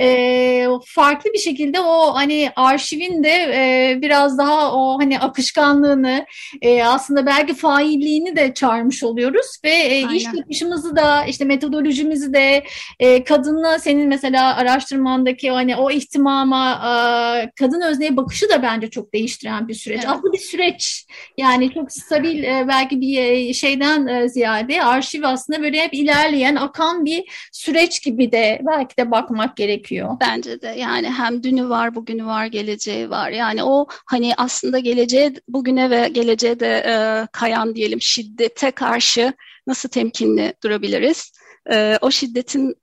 e, 0.00 0.66
farklı 0.86 1.32
bir 1.32 1.38
şekilde 1.38 1.80
o 1.80 2.14
hani 2.14 2.50
arşivin 2.56 3.24
de 3.24 3.30
e, 3.30 3.98
biraz 4.02 4.38
daha 4.38 4.74
o 4.74 4.98
hani 5.00 5.18
akışkanlığını 5.24 6.26
e, 6.62 6.84
aslında 6.84 7.26
belki 7.26 7.54
failliğini 7.54 8.36
de 8.36 8.54
çağırmış 8.54 9.02
oluyoruz 9.02 9.46
ve 9.64 9.70
e, 9.70 10.14
iş 10.14 10.24
yapışımızı 10.24 10.96
da 10.96 11.24
işte 11.24 11.44
metodolojimizi 11.44 12.34
de 12.34 12.64
e, 13.00 13.24
kadınla 13.24 13.78
senin 13.78 14.08
mesela 14.08 14.56
araştırmandaki 14.56 15.50
hani 15.50 15.76
o 15.76 15.90
ihtimama 15.90 16.72
e, 16.72 17.50
kadın 17.60 17.80
özneye 17.80 18.16
bakışı 18.16 18.48
da 18.48 18.62
bence 18.62 18.90
çok 18.90 19.14
değiştiren 19.14 19.68
bir 19.68 19.74
süreç. 19.74 20.00
Evet. 20.04 20.08
Aslında 20.08 20.32
bir 20.32 20.38
süreç 20.38 21.06
yani 21.38 21.74
çok 21.74 21.92
stabil 21.92 22.44
e, 22.44 22.64
belki 22.68 23.00
bir 23.00 23.18
e, 23.18 23.54
şeyden 23.54 24.06
e, 24.06 24.28
ziyade 24.28 24.84
arşiv 24.84 25.22
aslında 25.22 25.62
böyle 25.62 25.82
hep 25.82 25.94
ilerleyen 25.94 26.56
akan 26.56 27.04
bir 27.04 27.24
süreç 27.52 28.02
gibi 28.02 28.32
de 28.32 28.60
belki 28.66 28.96
de 28.96 29.10
bakmak 29.10 29.56
gerekiyor. 29.56 30.16
Bence 30.20 30.60
de 30.60 30.68
yani 30.78 31.10
hem 31.10 31.42
dünü 31.42 31.68
var 31.68 31.94
bugünü 31.94 32.26
var 32.26 32.46
geleceği 32.46 33.10
var 33.10 33.30
yani 33.30 33.64
o 33.64 33.86
hani 34.06 34.34
aslında 34.36 34.78
geleceği 34.78 35.13
geleceğe, 35.14 35.42
bugüne 35.48 35.90
ve 35.90 36.08
geleceğe 36.08 36.60
de 36.60 36.66
e, 36.66 37.26
kayan 37.32 37.74
diyelim 37.74 38.00
şiddete 38.00 38.70
karşı 38.70 39.32
nasıl 39.66 39.88
temkinli 39.88 40.54
durabiliriz? 40.62 41.32
E, 41.72 41.98
o 42.00 42.10
şiddetin 42.10 42.74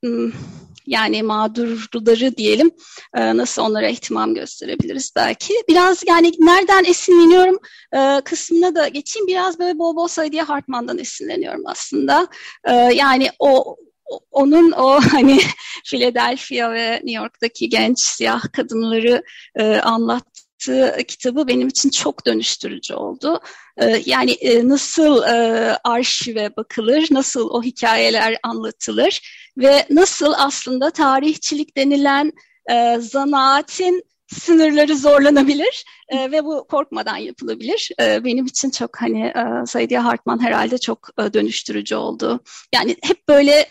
yani 0.87 1.23
mağdurları 1.23 2.37
diyelim 2.37 2.71
e, 3.15 3.37
nasıl 3.37 3.61
onlara 3.61 3.87
ihtimam 3.87 4.33
gösterebiliriz 4.33 5.13
belki. 5.15 5.53
Biraz 5.69 6.03
yani 6.07 6.31
nereden 6.39 6.83
esinleniyorum 6.83 7.57
e, 7.93 8.21
kısmına 8.21 8.75
da 8.75 8.87
geçeyim. 8.87 9.27
Biraz 9.27 9.59
böyle 9.59 9.79
bol 9.79 9.95
bol 9.95 10.07
Saidiye 10.07 10.43
Hartman'dan 10.43 10.97
esinleniyorum 10.97 11.63
aslında. 11.65 12.27
E, 12.65 12.73
yani 12.73 13.29
o 13.39 13.77
onun 14.31 14.71
o 14.71 14.99
hani 15.11 15.39
Philadelphia 15.85 16.73
ve 16.73 16.91
New 16.91 17.11
York'taki 17.11 17.69
genç 17.69 17.99
siyah 17.99 18.41
kadınları 18.53 19.23
e, 19.55 19.63
anlat 19.75 20.30
yaptığı 20.69 21.03
kitabı 21.03 21.47
benim 21.47 21.67
için 21.67 21.89
çok 21.89 22.25
dönüştürücü 22.25 22.93
oldu. 22.93 23.39
Ee, 23.77 24.01
yani 24.05 24.31
e, 24.31 24.69
nasıl 24.69 25.23
e, 25.23 25.77
arşive 25.83 26.55
bakılır, 26.55 27.07
nasıl 27.11 27.49
o 27.49 27.63
hikayeler 27.63 28.37
anlatılır 28.43 29.21
ve 29.57 29.85
nasıl 29.89 30.33
aslında 30.37 30.89
tarihçilik 30.89 31.77
denilen 31.77 32.31
e, 32.71 32.97
zanaatin 32.99 34.03
sınırları 34.27 34.97
zorlanabilir 34.97 35.85
ve 36.11 36.45
bu 36.45 36.67
korkmadan 36.67 37.17
yapılabilir. 37.17 37.91
Benim 37.99 38.45
için 38.45 38.69
çok 38.69 39.01
hani 39.01 39.21
e, 39.21 39.65
Saidiye 39.65 39.99
Hartman 39.99 40.41
herhalde 40.43 40.77
çok 40.77 41.09
dönüştürücü 41.33 41.95
oldu. 41.95 42.39
Yani 42.75 42.95
hep 43.03 43.27
böyle 43.27 43.69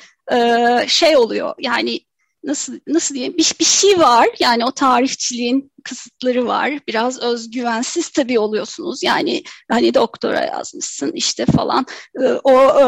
şey 0.87 1.17
oluyor 1.17 1.55
yani 1.59 2.01
nasıl 2.45 2.79
nasıl 2.87 3.15
diyeyim? 3.15 3.37
Bir, 3.39 3.55
bir 3.61 3.65
şey 3.65 3.99
var. 3.99 4.29
Yani 4.41 4.65
o 4.65 4.73
tarihçiliğin 4.73 5.73
kısıtları 5.85 6.47
var. 6.47 6.71
Biraz 6.89 7.23
özgüvensiz 7.23 8.09
tabii 8.11 8.39
oluyorsunuz. 8.39 9.03
Yani 9.03 9.43
hani 9.71 9.95
doktora 9.95 10.41
yazmışsın 10.45 11.13
işte 11.15 11.47
falan. 11.47 11.87
E, 12.23 12.25
o 12.45 12.81
e, 12.81 12.85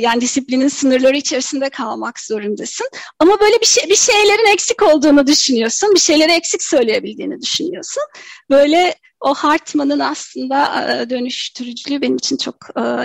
yani 0.00 0.20
disiplinin 0.20 0.68
sınırları 0.68 1.16
içerisinde 1.16 1.70
kalmak 1.70 2.20
zorundasın. 2.20 2.88
Ama 3.18 3.40
böyle 3.40 3.60
bir 3.60 3.66
şey 3.66 3.90
bir 3.90 3.96
şeylerin 3.96 4.52
eksik 4.52 4.82
olduğunu 4.82 5.26
düşünüyorsun. 5.26 5.94
Bir 5.94 6.00
şeyleri 6.00 6.32
eksik 6.32 6.62
söyleyebildiğini 6.62 7.40
düşünüyorsun. 7.42 8.02
Böyle 8.50 8.94
o 9.20 9.34
Hartman'ın 9.34 9.98
aslında 9.98 10.90
e, 11.02 11.10
dönüştürücülüğü 11.10 12.02
benim 12.02 12.16
için 12.16 12.36
çok 12.36 12.56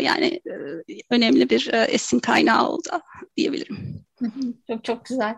yani 0.02 0.42
önemli 1.10 1.50
bir 1.50 1.70
esin 1.74 2.20
kaynağı 2.20 2.70
oldu 2.70 2.90
diyebilirim. 3.38 4.06
Çok 4.68 4.84
çok 4.84 5.06
güzel. 5.06 5.36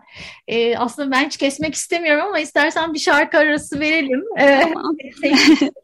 Ee, 0.48 0.76
aslında 0.76 1.10
ben 1.10 1.26
hiç 1.26 1.36
kesmek 1.36 1.74
istemiyorum 1.74 2.24
ama 2.26 2.38
istersen 2.38 2.94
bir 2.94 2.98
şarkı 2.98 3.38
arası 3.38 3.80
verelim. 3.80 4.22
Ee, 4.40 4.62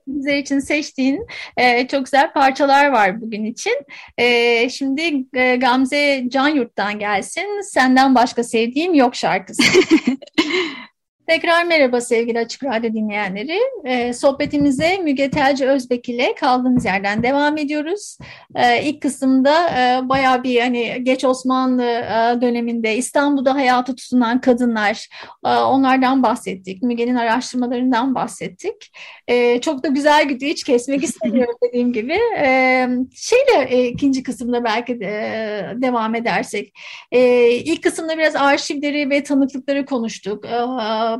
bizler 0.06 0.38
için 0.38 0.58
seçtiğin 0.58 1.26
e, 1.56 1.88
çok 1.88 2.04
güzel 2.04 2.32
parçalar 2.32 2.88
var 2.88 3.20
bugün 3.20 3.44
için. 3.44 3.74
E, 4.18 4.68
şimdi 4.70 5.24
e, 5.34 5.56
Gamze 5.56 6.24
Canyurt'tan 6.28 6.98
gelsin. 6.98 7.60
Senden 7.62 8.14
başka 8.14 8.44
sevdiğim 8.44 8.94
yok 8.94 9.16
şarkısı. 9.16 9.62
Tekrar 11.28 11.64
merhaba 11.64 12.00
sevgili 12.00 12.38
Açık 12.38 12.64
Radyo 12.64 12.92
dinleyenleri. 12.92 13.58
Ee, 13.84 14.12
sohbetimize 14.12 14.98
Müge 14.98 15.30
Telci 15.30 15.66
Özbek 15.66 16.08
ile 16.08 16.34
kaldığımız 16.34 16.84
yerden 16.84 17.22
devam 17.22 17.58
ediyoruz. 17.58 18.18
Ee, 18.54 18.82
ilk 18.84 19.02
kısımda 19.02 19.68
e, 19.70 20.08
bayağı 20.08 20.42
bir 20.42 20.60
hani 20.60 21.04
geç 21.04 21.24
Osmanlı 21.24 21.82
e, 21.84 22.40
döneminde 22.40 22.96
İstanbul'da 22.96 23.54
hayatı 23.54 23.96
tutunan 23.96 24.40
kadınlar 24.40 25.08
e, 25.46 25.48
onlardan 25.48 26.22
bahsettik. 26.22 26.82
Müge'nin 26.82 27.14
araştırmalarından 27.16 28.14
bahsettik. 28.14 28.92
E, 29.28 29.60
çok 29.60 29.82
da 29.82 29.88
güzel 29.88 30.28
gidiyor. 30.28 30.52
Hiç 30.52 30.64
kesmek 30.64 31.02
istemiyorum 31.04 31.54
dediğim 31.68 31.92
gibi. 31.92 32.18
E, 32.38 32.88
şeyle 33.14 33.68
e, 33.68 33.86
ikinci 33.86 34.22
kısımda 34.22 34.64
belki 34.64 35.00
de, 35.00 35.06
e, 35.06 35.82
devam 35.82 36.14
edersek. 36.14 36.72
E, 37.12 37.50
ilk 37.50 37.82
kısımda 37.82 38.18
biraz 38.18 38.36
arşivleri 38.36 39.10
ve 39.10 39.22
tanıklıkları 39.22 39.86
konuştuk. 39.86 40.46
E, 40.46 40.64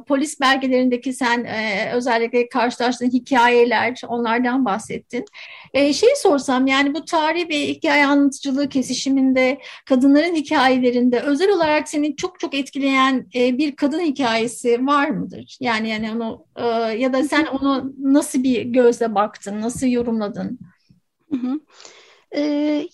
polis 0.05 0.41
belgelerindeki 0.41 1.13
sen 1.13 1.45
e, 1.45 1.91
özellikle 1.95 2.49
karşılaştığın 2.49 3.11
hikayeler 3.11 4.01
onlardan 4.09 4.65
bahsettin. 4.65 5.25
E, 5.75 5.93
şeyi 5.93 6.17
sorsam 6.17 6.67
yani 6.67 6.95
bu 6.95 7.05
tarih 7.05 7.49
ve 7.49 7.69
hikaye 7.69 8.07
anlatıcılığı 8.07 8.69
kesişiminde 8.69 9.59
kadınların 9.87 10.35
hikayelerinde 10.35 11.21
özel 11.21 11.51
olarak 11.51 11.89
seni 11.89 12.17
çok 12.17 12.41
çok 12.41 12.55
etkileyen 12.55 13.27
e, 13.35 13.59
bir 13.59 13.77
kadın 13.77 14.01
hikayesi 14.01 14.87
var 14.87 15.09
mıdır? 15.09 15.57
Yani 15.61 15.89
yani 15.89 16.13
onu 16.13 16.45
e, 16.57 16.65
ya 16.99 17.13
da 17.13 17.25
sen 17.25 17.47
onu 17.47 17.93
nasıl 18.03 18.43
bir 18.43 18.63
gözle 18.63 19.15
baktın, 19.15 19.61
nasıl 19.61 19.87
yorumladın? 19.87 20.59
Hı. 21.31 21.61
Ee, 22.33 22.41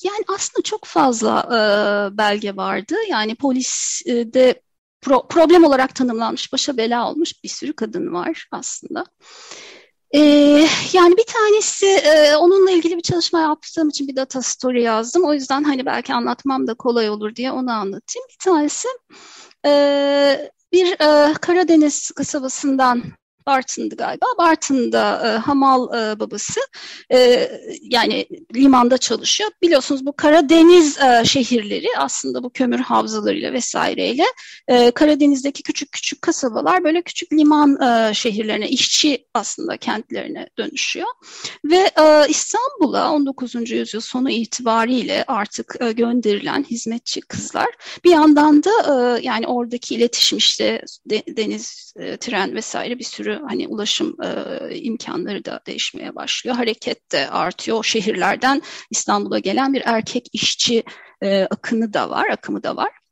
yani 0.05 0.25
aslında 0.35 0.63
çok 0.65 0.85
fazla 0.85 1.41
e, 1.47 1.59
belge 2.19 2.57
vardı. 2.57 2.95
Yani 3.11 3.35
poliste 3.35 4.63
pro, 5.05 5.29
problem 5.29 5.65
olarak 5.65 5.95
tanımlanmış, 5.95 6.53
başa 6.53 6.77
bela 6.77 7.11
olmuş 7.11 7.45
bir 7.45 7.49
sürü 7.49 7.73
kadın 7.73 8.15
var 8.15 8.49
aslında. 8.51 9.05
Ee, 10.15 10.21
yani 10.93 11.17
bir 11.17 11.27
tanesi 11.27 11.87
e, 11.87 12.37
onunla 12.37 12.71
ilgili 12.71 12.97
bir 12.97 13.03
çalışma 13.03 13.41
yaptığım 13.41 13.89
için 13.89 14.09
bir 14.09 14.17
data 14.17 14.43
story 14.43 14.83
yazdım. 14.83 15.25
O 15.25 15.35
yüzden 15.35 15.65
hani 15.65 15.87
belki 15.87 16.15
anlatmam 16.15 16.67
da 16.67 16.75
kolay 16.75 17.11
olur 17.11 17.37
diye 17.37 17.53
onu 17.53 17.71
anlatayım. 17.71 18.27
Bir 18.31 18.45
tanesi 18.45 18.89
e, 19.67 20.51
bir 20.73 20.93
e, 20.93 21.35
Karadeniz 21.35 22.11
kasabasından 22.11 23.03
Bartın'dı 23.47 23.97
galiba. 23.97 24.27
Bartın'da 24.39 25.27
e, 25.27 25.39
hamal 25.39 25.89
e, 25.99 26.21
babası 26.21 26.61
e, 27.13 27.49
yani 27.83 28.27
limanda 28.55 28.99
çalışıyor. 28.99 29.51
Biliyorsunuz 29.63 30.07
bu 30.07 30.17
Karadeniz 30.17 30.99
e, 30.99 31.25
şehirleri 31.25 31.89
aslında 31.99 32.43
bu 32.43 32.51
kömür 32.51 32.79
havzalarıyla 32.79 33.53
vesaireyle 33.53 34.25
e, 34.69 34.91
Karadeniz'deki 34.91 35.63
küçük 35.63 35.93
küçük 35.93 36.23
kasabalar 36.23 36.85
böyle 36.85 37.03
küçük 37.03 37.33
liman 37.33 37.83
e, 37.83 38.15
şehirlerine, 38.15 38.69
işçi 38.69 39.27
aslında 39.35 39.77
kentlerine 39.77 40.49
dönüşüyor. 40.59 41.09
Ve 41.65 41.91
e, 42.01 42.29
İstanbul'a 42.29 43.13
19. 43.13 43.71
yüzyıl 43.71 44.01
sonu 44.01 44.31
itibariyle 44.31 45.25
artık 45.27 45.77
e, 45.81 45.93
gönderilen 45.93 46.65
hizmetçi 46.65 47.21
kızlar 47.21 47.69
bir 48.05 48.11
yandan 48.11 48.65
da 48.65 48.71
e, 48.71 49.23
yani 49.23 49.47
oradaki 49.47 49.95
iletişim 49.95 50.39
işte 50.39 50.83
de, 51.07 51.23
deniz, 51.37 51.95
e, 51.97 52.17
tren 52.17 52.55
vesaire 52.55 52.99
bir 52.99 53.05
sürü 53.05 53.34
hani 53.49 53.69
ulaşım 53.69 54.17
e, 54.23 54.31
imkanları 54.77 55.45
da 55.45 55.61
değişmeye 55.67 56.15
başlıyor. 56.15 56.57
Hareket 56.57 57.13
de 57.13 57.31
artıyor. 57.31 57.85
Şehirlerden 57.85 58.63
İstanbul'a 58.91 59.39
gelen 59.39 59.75
bir 59.75 59.83
erkek 59.85 60.27
işçi 60.33 60.83
e, 61.23 61.43
akını 61.51 61.93
da 61.93 62.11
var, 62.11 62.29
akımı 62.29 62.63
da 62.63 62.77
var. 62.77 63.04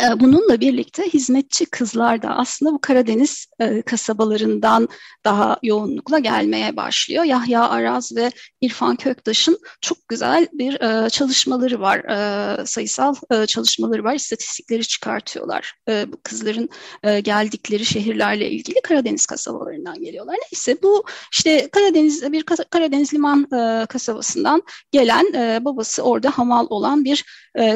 Ee, 0.00 0.20
bununla 0.20 0.60
birlikte 0.60 1.02
hizmetçi 1.02 1.66
kızlar 1.66 2.22
da 2.22 2.36
aslında 2.36 2.72
bu 2.72 2.80
Karadeniz 2.80 3.46
e, 3.60 3.82
kasabalarından 3.82 4.88
daha 5.24 5.58
yoğunlukla 5.62 6.18
gelmeye 6.18 6.76
başlıyor. 6.76 7.24
Yahya 7.24 7.68
Araz 7.68 8.16
ve 8.16 8.30
İrfan 8.60 8.96
Köktaş'ın 8.96 9.58
çok 9.80 10.08
güzel 10.08 10.48
bir 10.52 10.80
e, 10.80 11.10
çalışmaları 11.10 11.80
var, 11.80 11.98
e, 11.98 12.66
sayısal 12.66 13.14
çalışmaları 13.46 14.04
var, 14.04 14.14
istatistikleri 14.14 14.86
çıkartıyorlar. 14.86 15.74
Bu 15.88 16.16
kızların 16.22 16.68
geldikleri 17.02 17.84
şehirlerle 17.84 18.50
ilgili 18.50 18.80
Karadeniz 18.80 19.26
kasabalarından 19.26 20.02
geliyorlar. 20.02 20.36
Neyse 20.52 20.82
bu 20.82 21.04
işte 21.32 21.68
Karadeniz 21.72 22.32
bir 22.32 22.42
Karadeniz 22.42 23.14
liman 23.14 23.48
kasabasından 23.88 24.62
gelen 24.92 25.26
babası 25.64 26.02
orada 26.02 26.30
hamal 26.30 26.66
olan 26.70 27.04
bir 27.04 27.24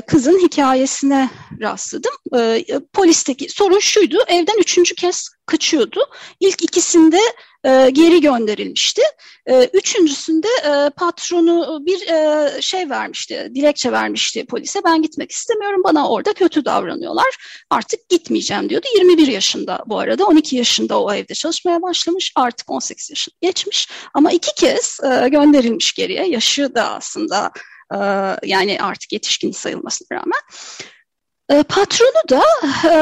kızın 0.07 0.39
hikayesine 0.39 1.31
rastladım 1.61 2.13
e, 2.39 2.65
polisteki 2.93 3.49
sorun 3.49 3.79
şuydu. 3.79 4.19
Evden 4.29 4.59
üçüncü 4.59 4.95
kez 4.95 5.29
kaçıyordu. 5.47 6.01
İlk 6.41 6.63
ikisinde 6.63 7.21
e, 7.65 7.91
geri 7.91 8.21
gönderilmişti. 8.21 9.03
E, 9.47 9.65
üçüncüsünde 9.65 10.49
e, 10.65 10.91
patronu 10.91 11.87
bir 11.87 12.09
e, 12.09 12.63
şey 12.63 12.91
vermişti, 12.91 13.51
dilekçe 13.55 13.93
vermişti 13.93 14.47
polise. 14.47 14.81
Ben 14.85 15.03
gitmek 15.03 15.31
istemiyorum, 15.31 15.81
bana 15.85 16.11
orada 16.11 16.33
kötü 16.33 16.65
davranıyorlar. 16.65 17.37
Artık 17.71 18.09
gitmeyeceğim 18.09 18.69
diyordu. 18.69 18.87
21 18.97 19.27
yaşında 19.27 19.85
bu 19.87 19.99
arada, 19.99 20.27
12 20.27 20.57
yaşında 20.57 21.03
o 21.03 21.13
evde 21.15 21.35
çalışmaya 21.35 21.83
başlamış. 21.83 22.33
Artık 22.37 22.71
18 22.71 23.11
yaşında 23.11 23.37
geçmiş 23.41 23.89
ama 24.15 24.33
iki 24.33 24.55
kez 24.55 25.01
e, 25.05 25.29
gönderilmiş 25.29 25.93
geriye. 25.93 26.29
Yaşı 26.29 26.75
da 26.75 26.95
aslında 26.95 27.53
e, 27.95 27.99
yani 28.49 28.79
artık 28.81 29.13
yetişkin 29.13 29.53
sayılmasına 29.53 30.19
rağmen. 30.19 30.41
E, 31.51 31.63
patronu 31.63 32.29
da 32.31 32.43
e, 32.85 32.95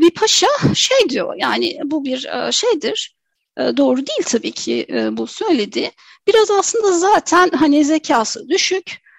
bir 0.00 0.10
paşa 0.10 0.46
şey 0.74 1.08
diyor 1.08 1.34
yani 1.38 1.78
bu 1.84 2.04
bir 2.04 2.24
e, 2.24 2.52
şeydir 2.52 3.16
e, 3.58 3.62
doğru 3.76 3.96
değil 3.96 4.22
tabii 4.26 4.52
ki 4.52 4.86
bu 5.12 5.26
söyledi. 5.26 5.90
Biraz 6.28 6.50
aslında 6.50 6.92
zaten 6.92 7.50
hani 7.50 7.84
zekası 7.84 8.48
düşük. 8.48 9.10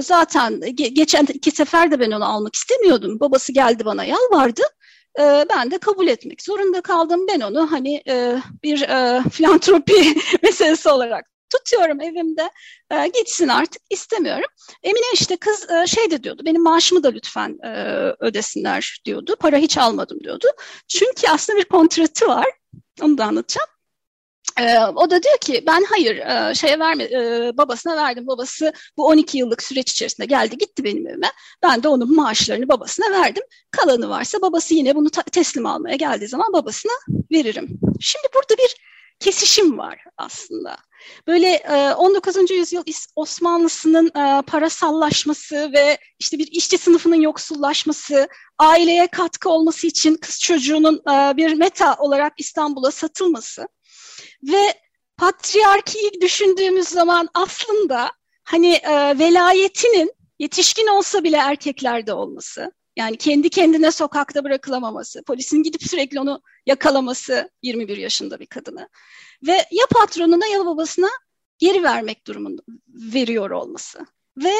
Zaten 0.00 0.60
ge 0.74 0.88
geçen 0.88 1.26
iki 1.34 1.50
sefer 1.50 1.90
de 1.90 2.00
ben 2.00 2.10
onu 2.10 2.24
almak 2.24 2.54
istemiyordum. 2.54 3.20
Babası 3.20 3.52
geldi 3.52 3.84
bana 3.84 4.04
yalvardı. 4.04 4.62
Ben 5.18 5.70
de 5.70 5.78
kabul 5.78 6.08
etmek 6.08 6.42
zorunda 6.42 6.80
kaldım. 6.80 7.20
Ben 7.28 7.40
onu 7.40 7.72
hani 7.72 8.02
bir 8.62 8.78
filantropi 9.30 10.16
meselesi 10.42 10.88
olarak 10.88 11.26
tutuyorum 11.50 12.00
evimde 12.00 12.50
e, 12.90 13.06
gitsin 13.06 13.48
artık 13.48 13.82
istemiyorum. 13.90 14.50
Emine 14.82 15.06
işte 15.14 15.36
kız 15.36 15.70
e, 15.70 15.86
şey 15.86 16.10
de 16.10 16.22
diyordu 16.22 16.42
benim 16.44 16.62
maaşımı 16.62 17.02
da 17.02 17.08
lütfen 17.08 17.58
e, 17.64 17.70
ödesinler 18.20 19.00
diyordu. 19.04 19.36
Para 19.40 19.56
hiç 19.56 19.78
almadım 19.78 20.20
diyordu. 20.20 20.46
Çünkü 20.88 21.28
aslında 21.28 21.58
bir 21.58 21.64
kontratı 21.64 22.28
var 22.28 22.46
onu 23.02 23.18
da 23.18 23.24
anlatacağım. 23.24 23.68
Ee, 24.60 24.78
o 24.78 25.10
da 25.10 25.22
diyor 25.22 25.38
ki 25.40 25.64
ben 25.66 25.84
hayır 25.88 26.16
e, 26.16 26.54
şeye 26.54 26.78
verme 26.78 27.04
e, 27.04 27.52
babasına 27.56 27.96
verdim. 27.96 28.26
Babası 28.26 28.72
bu 28.96 29.06
12 29.06 29.38
yıllık 29.38 29.62
süreç 29.62 29.90
içerisinde 29.90 30.26
geldi 30.26 30.58
gitti 30.58 30.84
benim 30.84 31.06
evime. 31.06 31.32
Ben 31.62 31.82
de 31.82 31.88
onun 31.88 32.16
maaşlarını 32.16 32.68
babasına 32.68 33.10
verdim. 33.10 33.42
Kalanı 33.70 34.08
varsa 34.08 34.42
babası 34.42 34.74
yine 34.74 34.94
bunu 34.94 35.10
teslim 35.10 35.66
almaya 35.66 35.96
geldiği 35.96 36.28
zaman 36.28 36.52
babasına 36.52 36.92
veririm. 37.32 37.80
Şimdi 38.00 38.26
burada 38.34 38.62
bir 38.62 38.76
kesişim 39.20 39.78
var 39.78 40.04
aslında. 40.16 40.76
Böyle 41.26 41.62
19. 41.96 42.50
E, 42.50 42.54
yüzyıl 42.54 42.82
Osmanlısının 43.16 44.06
e, 44.06 44.42
parasallaşması 44.42 45.72
ve 45.72 45.98
işte 46.18 46.38
bir 46.38 46.48
işçi 46.52 46.78
sınıfının 46.78 47.20
yoksullaşması, 47.20 48.28
aileye 48.58 49.06
katkı 49.06 49.48
olması 49.50 49.86
için 49.86 50.14
kız 50.14 50.40
çocuğunun 50.40 50.96
e, 50.96 51.36
bir 51.36 51.54
meta 51.54 51.94
olarak 51.94 52.32
İstanbul'a 52.38 52.90
satılması 52.90 53.68
ve 54.42 54.74
patriarkiyi 55.16 56.20
düşündüğümüz 56.20 56.88
zaman 56.88 57.28
aslında 57.34 58.12
hani 58.44 58.80
velayetinin 59.18 60.12
yetişkin 60.38 60.86
olsa 60.86 61.24
bile 61.24 61.36
erkeklerde 61.36 62.12
olması, 62.12 62.72
yani 62.98 63.16
kendi 63.16 63.50
kendine 63.50 63.90
sokakta 63.90 64.44
bırakılamaması, 64.44 65.22
polisin 65.22 65.62
gidip 65.62 65.82
sürekli 65.82 66.20
onu 66.20 66.42
yakalaması 66.66 67.50
21 67.62 67.96
yaşında 67.96 68.40
bir 68.40 68.46
kadını 68.46 68.88
ve 69.46 69.52
ya 69.52 69.86
patronuna 69.90 70.46
ya 70.46 70.66
babasına 70.66 71.08
geri 71.58 71.82
vermek 71.82 72.26
durumunda 72.26 72.62
veriyor 72.88 73.50
olması 73.50 74.06
ve 74.36 74.52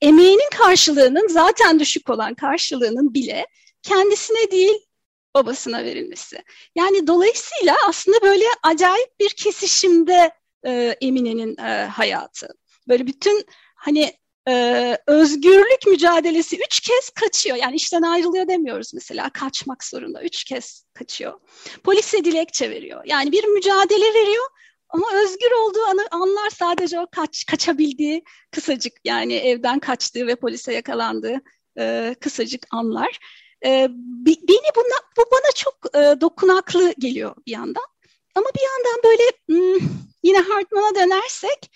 emeğinin 0.00 0.50
karşılığının 0.58 1.28
zaten 1.28 1.80
düşük 1.80 2.10
olan 2.10 2.34
karşılığının 2.34 3.14
bile 3.14 3.46
kendisine 3.82 4.50
değil 4.50 4.86
babasına 5.34 5.84
verilmesi. 5.84 6.42
Yani 6.74 7.06
dolayısıyla 7.06 7.76
aslında 7.88 8.16
böyle 8.22 8.44
acayip 8.62 9.20
bir 9.20 9.30
kesişimde 9.30 10.30
e, 10.66 10.96
Emine'nin 11.00 11.56
e, 11.58 11.86
hayatı. 11.86 12.48
Böyle 12.88 13.06
bütün 13.06 13.44
hani 13.74 14.12
e, 14.48 14.98
özgürlük 15.06 15.86
mücadelesi 15.86 16.56
üç 16.56 16.80
kez 16.80 17.10
kaçıyor. 17.10 17.56
Yani 17.56 17.76
işten 17.76 18.02
ayrılıyor 18.02 18.48
demiyoruz 18.48 18.94
mesela. 18.94 19.30
Kaçmak 19.30 19.84
zorunda. 19.84 20.22
Üç 20.22 20.44
kez 20.44 20.84
kaçıyor. 20.94 21.40
Polise 21.84 22.24
dilekçe 22.24 22.70
veriyor. 22.70 23.02
Yani 23.06 23.32
bir 23.32 23.44
mücadele 23.44 24.14
veriyor 24.14 24.44
ama 24.88 25.06
özgür 25.14 25.50
olduğu 25.50 25.84
anı, 25.84 26.06
anlar 26.10 26.50
sadece 26.50 27.00
o 27.00 27.06
kaç, 27.12 27.46
kaçabildiği 27.46 28.24
kısacık 28.50 28.92
yani 29.04 29.34
evden 29.34 29.78
kaçtığı 29.78 30.26
ve 30.26 30.36
polise 30.36 30.72
yakalandığı 30.72 31.40
e, 31.78 32.14
kısacık 32.20 32.66
anlar. 32.70 33.18
E, 33.64 33.88
beni 34.26 34.70
buna, 34.76 34.98
bu 35.16 35.24
bana 35.32 35.52
çok 35.54 35.96
e, 35.96 36.20
dokunaklı 36.20 36.94
geliyor 36.98 37.34
bir 37.46 37.52
yandan. 37.52 37.86
Ama 38.34 38.46
bir 38.54 38.62
yandan 38.62 39.02
böyle 39.04 39.22
hmm, 39.48 39.88
yine 40.22 40.38
Hartman'a 40.38 40.94
dönersek 40.94 41.70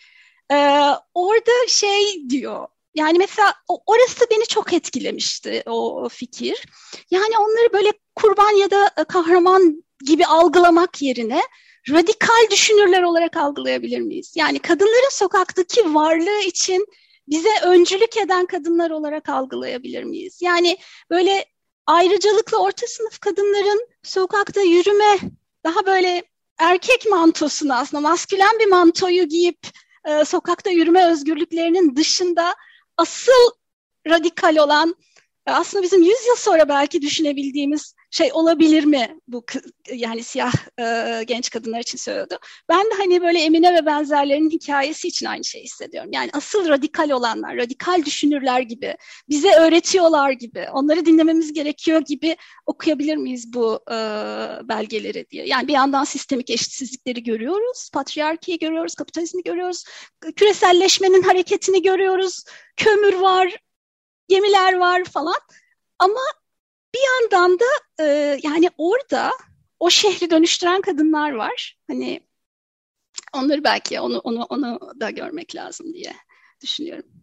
ee, 0.52 0.56
orada 1.14 1.68
şey 1.68 2.30
diyor, 2.30 2.66
yani 2.94 3.18
mesela 3.18 3.54
orası 3.86 4.26
beni 4.30 4.46
çok 4.46 4.72
etkilemişti 4.72 5.62
o, 5.66 6.08
fikir. 6.08 6.66
Yani 7.10 7.38
onları 7.38 7.72
böyle 7.72 7.92
kurban 8.16 8.50
ya 8.50 8.70
da 8.70 8.90
e, 8.98 9.04
kahraman 9.04 9.84
gibi 10.06 10.26
algılamak 10.26 11.02
yerine 11.02 11.42
radikal 11.90 12.50
düşünürler 12.50 13.02
olarak 13.02 13.36
algılayabilir 13.36 14.00
miyiz? 14.00 14.32
Yani 14.36 14.58
kadınların 14.58 15.10
sokaktaki 15.10 15.94
varlığı 15.94 16.40
için 16.40 16.86
bize 17.28 17.50
öncülük 17.64 18.16
eden 18.16 18.46
kadınlar 18.46 18.90
olarak 18.90 19.28
algılayabilir 19.28 20.04
miyiz? 20.04 20.38
Yani 20.42 20.78
böyle 21.10 21.44
ayrıcalıklı 21.86 22.58
orta 22.58 22.86
sınıf 22.86 23.18
kadınların 23.18 23.88
sokakta 24.02 24.60
yürüme 24.60 25.18
daha 25.64 25.86
böyle 25.86 26.22
erkek 26.58 27.06
mantosunu 27.10 27.74
aslında 27.74 28.00
maskülen 28.00 28.58
bir 28.58 28.66
mantoyu 28.66 29.28
giyip 29.28 29.58
e, 30.04 30.24
sokakta 30.24 30.70
yürüme 30.70 31.06
özgürlüklerinin 31.06 31.96
dışında 31.96 32.54
asıl 32.96 33.50
radikal 34.06 34.56
olan 34.56 34.94
e, 35.46 35.50
aslında 35.50 35.82
bizim 35.82 36.02
100 36.02 36.08
yıl 36.08 36.36
sonra 36.36 36.68
belki 36.68 37.02
düşünebildiğimiz 37.02 37.94
şey 38.10 38.30
olabilir 38.32 38.84
mi 38.84 39.18
bu 39.28 39.44
yani 39.92 40.22
siyah 40.22 40.52
e, 40.80 41.24
genç 41.24 41.50
kadınlar 41.50 41.80
için 41.80 41.98
söylüyordu. 41.98 42.38
Ben 42.68 42.84
de 42.84 42.94
hani 42.96 43.22
böyle 43.22 43.38
Emine 43.38 43.74
ve 43.74 43.86
benzerlerinin 43.86 44.50
hikayesi 44.50 45.08
için 45.08 45.26
aynı 45.26 45.44
şeyi 45.44 45.64
hissediyorum. 45.64 46.10
Yani 46.12 46.30
asıl 46.32 46.68
radikal 46.68 47.10
olanlar, 47.10 47.56
radikal 47.56 48.04
düşünürler 48.04 48.60
gibi, 48.60 48.96
bize 49.28 49.52
öğretiyorlar 49.52 50.30
gibi, 50.30 50.66
onları 50.72 51.06
dinlememiz 51.06 51.52
gerekiyor 51.52 52.00
gibi 52.00 52.36
okuyabilir 52.66 53.16
miyiz 53.16 53.52
bu 53.52 53.80
e, 53.90 53.94
belgeleri 54.68 55.30
diye. 55.30 55.46
Yani 55.46 55.68
bir 55.68 55.72
yandan 55.72 56.04
sistemik 56.04 56.50
eşitsizlikleri 56.50 57.22
görüyoruz, 57.22 57.90
patriarkiyi 57.92 58.58
görüyoruz, 58.58 58.94
kapitalizmi 58.94 59.42
görüyoruz, 59.42 59.84
küreselleşmenin 60.36 61.22
hareketini 61.22 61.82
görüyoruz, 61.82 62.44
kömür 62.76 63.14
var, 63.14 63.56
gemiler 64.28 64.74
var 64.76 65.04
falan. 65.04 65.40
Ama 65.98 66.20
bir 66.94 67.00
yandan 67.00 67.58
da 67.58 68.04
e, 68.04 68.38
yani 68.42 68.70
orada 68.78 69.32
o 69.80 69.90
şehri 69.90 70.30
dönüştüren 70.30 70.80
kadınlar 70.80 71.32
var. 71.32 71.78
Hani 71.86 72.20
onları 73.34 73.64
belki 73.64 74.00
onu 74.00 74.18
onu 74.18 74.44
onu 74.44 74.80
da 75.00 75.10
görmek 75.10 75.54
lazım 75.54 75.94
diye 75.94 76.14
düşünüyorum. 76.62 77.19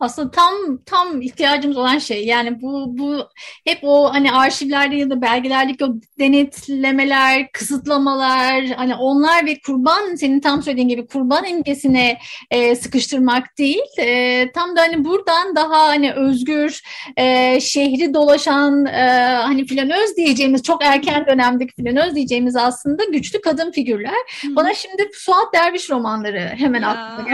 Aslında 0.00 0.30
tam 0.30 0.52
tam 0.86 1.22
ihtiyacımız 1.22 1.76
olan 1.76 1.98
şey 1.98 2.26
yani 2.26 2.62
bu 2.62 2.98
bu 2.98 3.28
hep 3.64 3.78
o 3.82 4.12
hani 4.14 4.32
arşivlerde 4.32 4.96
ya 4.96 5.10
da 5.10 5.22
belgelerdeki 5.22 5.84
o 5.84 5.88
denetlemeler, 6.18 7.52
kısıtlamalar 7.52 8.64
hani 8.66 8.94
onlar 8.94 9.46
ve 9.46 9.58
kurban 9.66 10.14
senin 10.14 10.40
tam 10.40 10.62
söylediğin 10.62 10.88
gibi 10.88 11.06
kurban 11.06 11.44
imgesine 11.44 12.18
e, 12.50 12.76
sıkıştırmak 12.76 13.58
değil. 13.58 13.82
E, 13.98 14.50
tam 14.52 14.76
da 14.76 14.80
hani 14.80 15.04
buradan 15.04 15.56
daha 15.56 15.88
hani 15.88 16.12
özgür 16.12 16.82
e, 17.16 17.60
şehri 17.60 18.14
dolaşan 18.14 18.86
e, 18.86 19.00
hani 19.42 19.66
flanöz 19.66 20.16
diyeceğimiz 20.16 20.62
çok 20.62 20.84
erken 20.84 21.26
dönemdeki 21.26 21.74
flanöz 21.82 22.14
diyeceğimiz 22.14 22.56
aslında 22.56 23.04
güçlü 23.04 23.40
kadın 23.40 23.70
figürler. 23.70 24.14
Hmm. 24.40 24.56
Bana 24.56 24.74
şimdi 24.74 25.10
Suat 25.14 25.54
Derviş 25.54 25.90
romanları 25.90 26.52
hemen 26.56 26.82
ya. 26.82 26.88
aklıma 26.88 27.28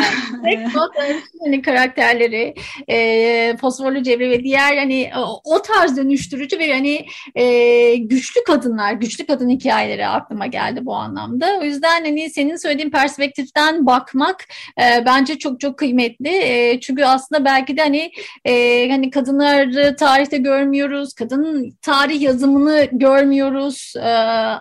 geldi. 0.51 0.71
Suat 0.73 0.95
Derviş'in 0.97 1.39
hani 1.45 1.63
karakterleri 1.63 2.52
e, 2.89 3.57
fosforlu 3.57 4.03
cevre 4.03 4.31
ve 4.31 4.45
diğer 4.45 4.77
hani 4.77 5.11
o 5.45 5.63
tarz 5.63 5.97
dönüştürücü 5.97 6.59
ve 6.59 6.73
hani 6.73 7.07
e, 7.35 7.97
güçlü 7.97 8.45
kadınlar, 8.45 8.93
güçlü 8.93 9.27
kadın 9.27 9.49
hikayeleri 9.49 10.07
aklıma 10.07 10.47
geldi 10.47 10.81
bu 10.83 10.95
anlamda. 10.95 11.59
O 11.61 11.65
yüzden 11.65 12.05
hani 12.05 12.31
senin 12.31 12.57
söylediğin 12.57 12.91
perspektiften 12.91 13.87
bakmak 13.87 14.45
e, 14.81 15.07
bence 15.07 15.39
çok 15.39 15.61
çok 15.61 15.79
kıymetli. 15.79 16.29
E, 16.29 16.81
çünkü 16.81 17.05
aslında 17.05 17.45
belki 17.45 17.77
de 17.77 17.83
hani 17.83 18.13
e, 18.45 18.89
hani 18.91 19.11
kadınları 19.11 19.97
tarihte 19.97 20.37
görmüyoruz, 20.37 21.15
kadın 21.15 21.77
tarih 21.83 22.21
yazımını 22.21 22.89
görmüyoruz 22.93 23.95
e, 23.97 24.09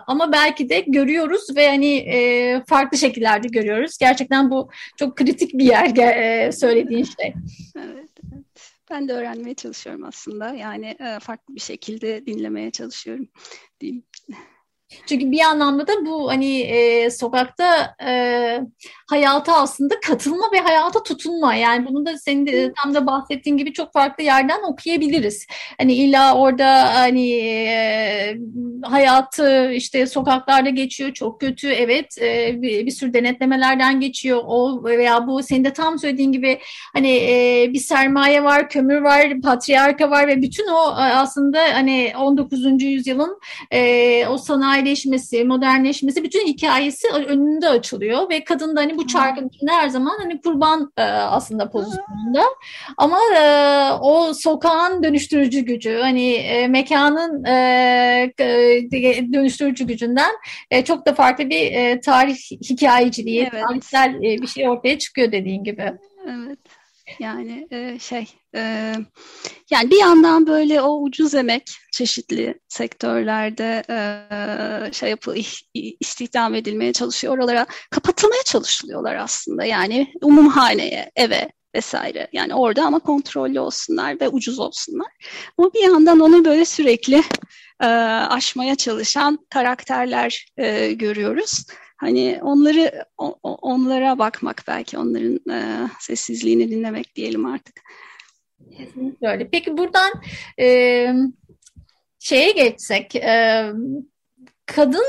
ama 0.06 0.32
belki 0.32 0.68
de 0.68 0.84
görüyoruz 0.86 1.56
ve 1.56 1.68
hani 1.68 1.94
e, 1.96 2.62
farklı 2.66 2.98
şekillerde 2.98 3.48
görüyoruz. 3.48 3.98
Gerçekten 3.98 4.50
bu 4.50 4.70
çok 4.96 5.16
kritik 5.16 5.54
bir 5.54 5.64
yer 5.64 5.96
e, 5.96 6.52
söylediğin 6.52 7.04
şey. 7.04 7.34
Ben 8.92 9.08
de 9.08 9.12
öğrenmeye 9.12 9.54
çalışıyorum 9.54 10.04
aslında. 10.04 10.54
Yani 10.54 10.86
e, 10.86 11.18
farklı 11.20 11.54
bir 11.54 11.60
şekilde 11.60 12.26
dinlemeye 12.26 12.70
çalışıyorum 12.70 13.28
diyeyim. 13.80 14.04
Çünkü 15.06 15.30
bir 15.30 15.40
anlamda 15.40 15.86
da 15.86 16.06
bu 16.06 16.30
hani 16.30 16.60
e, 16.60 17.10
sokakta 17.10 17.96
e, 18.06 18.60
hayata 19.10 19.56
aslında 19.56 20.00
katılma 20.00 20.44
ve 20.52 20.58
hayata 20.58 21.02
tutunma. 21.02 21.54
Yani 21.54 21.86
bunu 21.86 22.06
da 22.06 22.18
senin 22.18 22.46
de, 22.46 22.72
tam 22.82 22.94
da 22.94 23.06
bahsettiğin 23.06 23.56
gibi 23.56 23.72
çok 23.72 23.92
farklı 23.92 24.24
yerden 24.24 24.62
okuyabiliriz. 24.62 25.46
Hani 25.78 25.94
illa 25.94 26.34
orada 26.34 26.94
hani 26.94 27.30
e, 27.32 28.36
hayatı 28.82 29.72
işte 29.72 30.06
sokaklarda 30.06 30.68
geçiyor 30.68 31.12
çok 31.12 31.40
kötü 31.40 31.68
evet 31.68 32.18
e, 32.20 32.62
bir, 32.62 32.86
bir 32.86 32.90
sürü 32.90 33.14
denetlemelerden 33.14 34.00
geçiyor 34.00 34.40
o 34.46 34.84
veya 34.84 35.26
bu 35.26 35.42
senin 35.42 35.64
de 35.64 35.72
tam 35.72 35.98
söylediğin 35.98 36.32
gibi 36.32 36.58
hani 36.92 37.16
e, 37.16 37.66
bir 37.72 37.78
sermaye 37.78 38.44
var, 38.44 38.68
kömür 38.68 39.00
var, 39.00 39.40
patriarka 39.40 40.10
var 40.10 40.28
ve 40.28 40.42
bütün 40.42 40.66
o 40.66 40.94
aslında 40.96 41.60
hani 41.72 42.12
19. 42.18 42.82
yüzyılın 42.82 43.40
e, 43.70 44.26
o 44.26 44.38
sanayileşmesi, 44.82 45.44
modernleşmesi 45.44 46.24
bütün 46.24 46.46
hikayesi 46.46 47.08
önünde 47.08 47.68
açılıyor 47.68 48.30
ve 48.30 48.44
kadın 48.44 48.76
da 48.76 48.80
hani 48.80 48.96
bu 48.96 49.06
çarkın 49.06 49.48
içinde 49.48 49.70
her 49.72 49.88
zaman 49.88 50.18
hani 50.18 50.40
kurban 50.40 50.92
e, 50.96 51.02
aslında 51.02 51.70
pozisyonunda. 51.70 52.44
Ama 52.96 53.18
e, 53.36 53.42
o 54.00 54.34
sokağın 54.34 55.02
dönüştürücü 55.02 55.60
gücü, 55.60 55.98
hani 56.02 56.32
e, 56.32 56.68
mekanın 56.68 57.44
e, 57.44 58.32
dönüştürücü 59.32 59.86
gücünden 59.86 60.32
e, 60.70 60.84
çok 60.84 61.06
da 61.06 61.14
farklı 61.14 61.50
bir 61.50 61.72
e, 61.72 62.00
tarih 62.00 62.36
hikayeciliği, 62.70 63.48
evet. 63.52 63.64
tarihsel 63.68 64.14
e, 64.14 64.42
bir 64.42 64.46
şey 64.46 64.68
ortaya 64.68 64.98
çıkıyor 64.98 65.32
dediğin 65.32 65.64
gibi. 65.64 65.92
Evet. 66.26 66.58
Yani 67.18 67.68
e, 67.70 67.98
şey 67.98 68.26
e, 68.54 68.92
yani 69.70 69.90
bir 69.90 70.00
yandan 70.00 70.46
böyle 70.46 70.80
o 70.80 71.02
ucuz 71.02 71.34
emek 71.34 71.70
çeşitli 71.92 72.60
sektörlerde 72.68 73.82
e, 73.90 74.92
şey 74.92 75.10
yapı 75.10 75.34
istihdam 76.00 76.54
edilmeye 76.54 76.92
çalışıyor. 76.92 77.34
Oralara 77.34 77.66
kapatılmaya 77.90 78.42
çalışılıyorlar 78.42 79.14
aslında. 79.14 79.64
Yani 79.64 80.12
umumhaneye, 80.22 81.10
eve 81.16 81.48
vesaire. 81.74 82.28
Yani 82.32 82.54
orada 82.54 82.84
ama 82.84 82.98
kontrollü 82.98 83.60
olsunlar 83.60 84.20
ve 84.20 84.28
ucuz 84.28 84.58
olsunlar. 84.58 85.08
Ama 85.58 85.72
bir 85.74 85.82
yandan 85.82 86.20
onu 86.20 86.44
böyle 86.44 86.64
sürekli 86.64 87.22
e, 87.82 87.86
aşmaya 87.86 88.74
çalışan 88.76 89.38
karakterler 89.50 90.46
e, 90.56 90.92
görüyoruz. 90.92 91.66
Hani 92.02 92.38
onları 92.42 93.04
onlara 93.42 94.18
bakmak 94.18 94.64
belki 94.68 94.98
onların 94.98 95.50
e, 95.50 95.88
sessizliğini 96.00 96.70
dinlemek 96.70 97.16
diyelim 97.16 97.46
artık. 97.46 97.80
Kesinlikle 98.76 99.28
öyle. 99.28 99.48
Peki 99.50 99.76
buradan 99.76 100.12
e, 100.60 100.66
şeye 102.18 102.50
geçsek 102.52 103.16
e, 103.16 103.66
kadın 104.66 105.04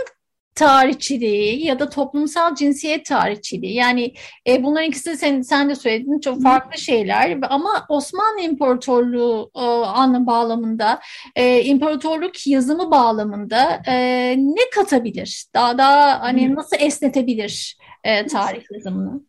tarihçiliği 0.56 1.66
ya 1.66 1.80
da 1.80 1.89
toplumsal 1.89 2.56
cinsiyet 2.56 3.06
tarihçiliği. 3.06 3.74
Yani 3.74 4.14
e, 4.47 4.64
bunların 4.64 4.89
ikisi 4.89 5.18
sen, 5.18 5.41
sen 5.41 5.70
de 5.70 5.76
söyledin 5.76 6.20
çok 6.20 6.43
farklı 6.43 6.78
şeyler. 6.80 7.38
Ama 7.49 7.86
Osmanlı 7.89 8.41
İmparatorluğu 8.41 9.51
e, 9.56 9.60
anı 9.86 10.28
bağlamında 10.28 10.99
e, 11.36 11.64
imparatorluk 11.64 12.47
yazımı 12.47 12.91
bağlamında 12.91 13.82
e, 13.88 13.95
ne 14.38 14.70
katabilir? 14.76 15.45
Daha 15.54 15.78
daha 15.78 16.22
hani 16.22 16.56
nasıl 16.56 16.78
esnetebilir 16.80 17.78
e, 18.04 18.26
tarih 18.26 18.64
yazımını? 18.72 19.22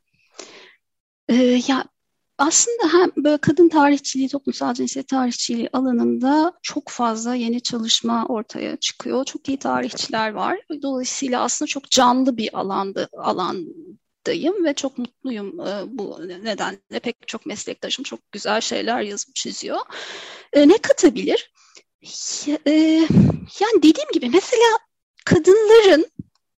Ee, 1.29 1.61
ya 1.69 1.85
aslında 2.39 2.93
hem 2.93 3.25
böyle 3.25 3.37
kadın 3.37 3.69
tarihçiliği, 3.69 4.29
toplumsal 4.29 4.75
cinsiyet 4.75 5.09
tarihçiliği 5.09 5.69
alanında 5.73 6.53
çok 6.63 6.89
fazla 6.89 7.35
yeni 7.35 7.61
çalışma 7.61 8.27
ortaya 8.27 8.77
çıkıyor. 8.77 9.25
Çok 9.25 9.49
iyi 9.49 9.59
tarihçiler 9.59 10.31
var. 10.31 10.59
Dolayısıyla 10.83 11.43
aslında 11.43 11.67
çok 11.67 11.91
canlı 11.91 12.37
bir 12.37 12.59
alandı, 12.59 13.09
alandayım 13.19 14.65
ve 14.65 14.75
çok 14.75 14.99
mutluyum 14.99 15.61
e, 15.61 15.83
bu 15.87 16.19
nedenle. 16.29 17.01
Pek 17.03 17.29
çok 17.29 17.47
meslektaşım 17.47 18.03
çok 18.03 18.33
güzel 18.33 18.61
şeyler 18.61 19.03
yazıp 19.03 19.35
çiziyor. 19.35 19.81
E, 20.53 20.69
ne 20.69 20.79
katabilir? 20.79 21.53
E, 22.67 22.73
yani 23.61 23.79
dediğim 23.79 24.09
gibi 24.13 24.29
mesela 24.29 24.79
kadınların 25.25 26.07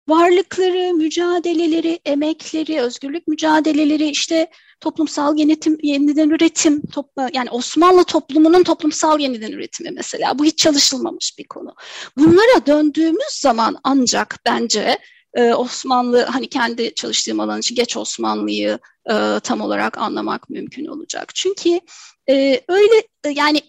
varlıkları, 0.09 0.95
mücadeleleri, 0.95 2.01
emekleri, 2.05 2.81
özgürlük 2.81 3.29
mücadeleleri, 3.29 4.09
işte 4.09 4.51
toplumsal 4.81 5.39
yönetim, 5.39 5.79
yeniden 5.83 6.31
üretim, 6.31 6.87
topla, 6.87 7.31
yani 7.33 7.51
Osmanlı 7.51 8.05
toplumunun 8.05 8.63
toplumsal 8.63 9.21
yeniden 9.21 9.53
üretimi 9.53 9.91
mesela. 9.91 10.39
Bu 10.39 10.45
hiç 10.45 10.59
çalışılmamış 10.59 11.35
bir 11.39 11.45
konu. 11.45 11.75
Bunlara 12.17 12.67
döndüğümüz 12.67 13.33
zaman 13.41 13.77
ancak 13.85 14.37
bence 14.47 14.99
e, 15.35 15.55
Osmanlı 15.55 16.23
hani 16.23 16.49
kendi 16.49 16.95
çalıştığım 16.95 17.41
alan 17.41 17.61
için 17.61 17.75
geç 17.75 17.97
Osmanlı'yı 17.97 18.79
e, 19.11 19.41
tam 19.43 19.61
olarak 19.61 19.99
anlamak 19.99 20.51
mümkün 20.51 20.87
olacak. 20.87 21.33
Çünkü 21.35 21.81
e, 22.29 22.61
öyle 22.69 23.03
yani 23.31 23.63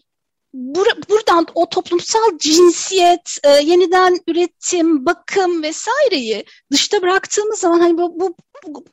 bur 0.58 0.86
buradan 1.10 1.48
o 1.54 1.70
toplumsal 1.70 2.38
cinsiyet, 2.40 3.38
e, 3.44 3.50
yeniden 3.50 4.20
üretim, 4.28 5.06
bakım 5.06 5.64
vesaireyi 5.64 6.46
dışta 6.72 7.02
bıraktığımız 7.02 7.60
zaman 7.60 7.80
hani 7.80 7.98
bu, 7.98 8.20
bu, 8.20 8.36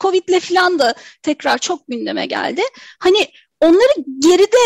Covid'le 0.01 0.41
falan 0.41 0.79
da 0.79 0.95
tekrar 1.23 1.59
çok 1.59 1.89
gündeme 1.89 2.27
geldi. 2.27 2.63
Hani 2.99 3.29
onları 3.61 3.93
geride 4.19 4.57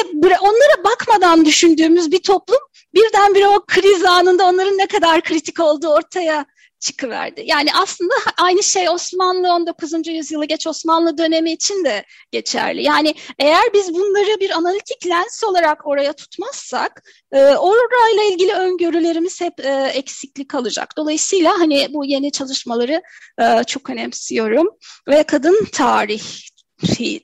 onlara 0.41 0.85
bakmadan 0.85 1.45
düşündüğümüz 1.45 2.13
bir 2.13 2.23
toplum 2.23 2.59
birdenbire 2.95 3.49
o 3.49 3.65
kriz 3.67 4.05
anında 4.05 4.47
onların 4.47 4.79
ne 4.79 4.87
kadar 4.87 5.23
kritik 5.23 5.61
olduğu 5.61 5.89
ortaya 5.89 6.47
çıkıverdi. 6.81 7.43
Yani 7.45 7.71
aslında 7.75 8.15
aynı 8.39 8.63
şey 8.63 8.89
Osmanlı 8.89 9.53
19. 9.53 9.93
yüzyılı 10.07 10.45
geç 10.45 10.67
Osmanlı 10.67 11.19
dönemi 11.19 11.53
için 11.53 11.85
de 11.85 12.05
geçerli. 12.33 12.83
Yani 12.83 13.15
eğer 13.39 13.63
biz 13.75 13.95
bunları 13.95 14.41
bir 14.41 14.51
analitik 14.51 15.07
lens 15.07 15.45
olarak 15.45 15.87
oraya 15.87 16.13
tutmazsak 16.13 17.03
e, 17.33 17.39
orayla 17.39 18.23
ilgili 18.33 18.53
öngörülerimiz 18.53 19.41
hep 19.41 19.61
e, 19.61 19.91
eksikli 19.95 20.47
kalacak. 20.47 20.95
Dolayısıyla 20.97 21.59
hani 21.59 21.87
bu 21.91 22.05
yeni 22.05 22.33
çalışmaları 22.33 23.03
e, 23.41 23.65
çok 23.65 23.91
önemsiyorum 23.91 24.69
ve 25.09 25.23
kadın 25.23 25.65
tarih 25.73 26.48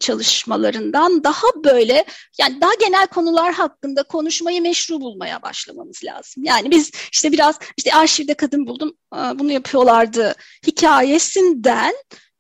çalışmalarından 0.01 1.25
daha 1.25 1.47
böyle 1.65 2.05
yani 2.39 2.61
daha 2.61 2.75
genel 2.81 3.07
konular 3.07 3.53
hakkında 3.53 4.03
konuşmayı 4.03 4.63
meşru 4.63 5.01
bulmaya 5.01 5.43
başlamamız 5.43 6.05
lazım. 6.05 6.45
Yani 6.45 6.71
biz 6.71 6.91
işte 7.13 7.33
biraz 7.33 7.59
işte 7.77 7.95
arşivde 7.95 8.35
kadın 8.35 8.67
buldum 8.67 8.97
bunu 9.35 9.53
yapıyorlardı 9.53 10.35
hikayesinden 10.67 11.95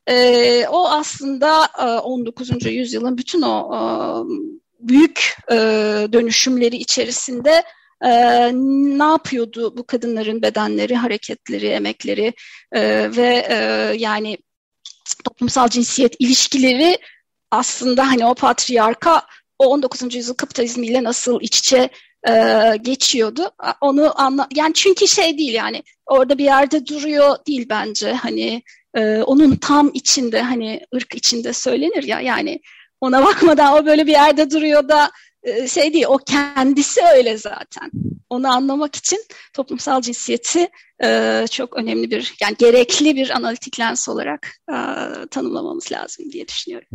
e, 0.07 0.67
o 0.67 0.89
aslında 0.89 1.69
e, 1.79 1.85
19. 1.85 2.51
yüzyılın 2.65 3.19
bütün 3.19 3.43
o 3.43 4.27
büyük 4.81 5.37
e, 5.51 5.55
dönüşümleri 6.13 6.77
içerisinde 6.77 7.63
e, 8.05 8.11
ne 8.99 9.05
yapıyordu 9.05 9.77
bu 9.77 9.87
kadınların 9.87 10.43
bedenleri, 10.43 10.97
hareketleri, 10.97 11.67
emekleri 11.67 12.33
e, 12.73 13.11
ve 13.17 13.47
e, 13.51 13.57
yani 13.99 14.39
toplumsal 15.25 15.69
cinsiyet 15.69 16.17
ilişkileri 16.19 16.99
aslında 17.51 18.07
hani 18.09 18.27
o 18.27 18.35
patriarka 18.35 19.23
o 19.59 19.67
19. 19.67 20.15
yüzyıl 20.15 20.35
kapitalizmiyle 20.35 21.05
nasıl 21.05 21.41
iç 21.41 21.59
içe 21.59 21.89
e, 22.29 22.33
geçiyordu. 22.83 23.51
Onu 23.81 24.21
anla 24.21 24.49
yani 24.55 24.75
çünkü 24.75 25.09
şey 25.09 25.39
değil 25.39 25.55
yani 25.55 25.83
orada 26.07 26.39
bir 26.39 26.45
yerde 26.45 26.87
duruyor 26.87 27.37
değil 27.47 27.67
bence 27.71 28.13
hani 28.13 28.63
e, 28.95 29.19
onun 29.19 29.57
tam 29.57 29.91
içinde 29.95 30.43
hani 30.43 30.81
ırk 30.95 31.15
içinde 31.15 31.53
söylenir 31.53 32.03
ya 32.03 32.21
yani 32.21 32.61
ona 33.01 33.25
bakmadan 33.25 33.75
o 33.75 33.87
böyle 33.87 34.07
bir 34.07 34.13
yerde 34.13 34.51
duruyor 34.51 34.89
da 34.89 35.11
şey 35.69 35.93
değil 35.93 36.05
o 36.09 36.19
kendisi 36.19 37.01
öyle 37.15 37.37
zaten. 37.39 37.91
Onu 38.31 38.53
anlamak 38.53 38.97
için 38.97 39.19
toplumsal 39.53 40.01
cinsiyeti 40.01 40.69
e, 41.05 41.45
çok 41.51 41.77
önemli 41.77 42.11
bir 42.11 42.35
yani 42.41 42.55
gerekli 42.59 43.17
bir 43.17 43.31
analitik 43.31 43.81
lens 43.81 44.09
olarak 44.09 44.49
e, 44.71 44.77
tanımlamamız 45.31 45.93
lazım 45.93 46.33
diye 46.33 46.49
düşünüyorum. 46.49 46.89